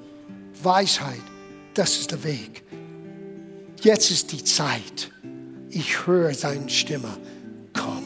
Weisheit. 0.64 1.22
Das 1.74 1.98
ist 1.98 2.12
der 2.12 2.24
Weg. 2.24 2.64
Jetzt 3.82 4.12
ist 4.12 4.32
die 4.32 4.44
Zeit. 4.44 5.12
Ich 5.70 6.06
höre 6.08 6.34
seine 6.34 6.70
Stimme. 6.70 7.18
Komm. 7.74 8.04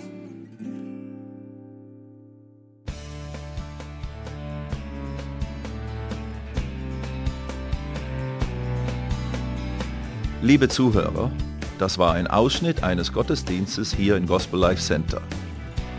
Liebe 10.42 10.68
Zuhörer, 10.68 11.32
das 11.78 11.98
war 11.98 12.14
ein 12.14 12.28
Ausschnitt 12.28 12.84
eines 12.84 13.14
Gottesdienstes 13.14 13.94
hier 13.94 14.18
im 14.18 14.26
Gospel 14.26 14.60
Life 14.60 14.82
Center. 14.82 15.22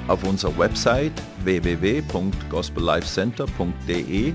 Auf 0.09 0.24
unserer 0.24 0.59
Website 0.59 1.12
www.gospellifecenter.de 1.44 4.34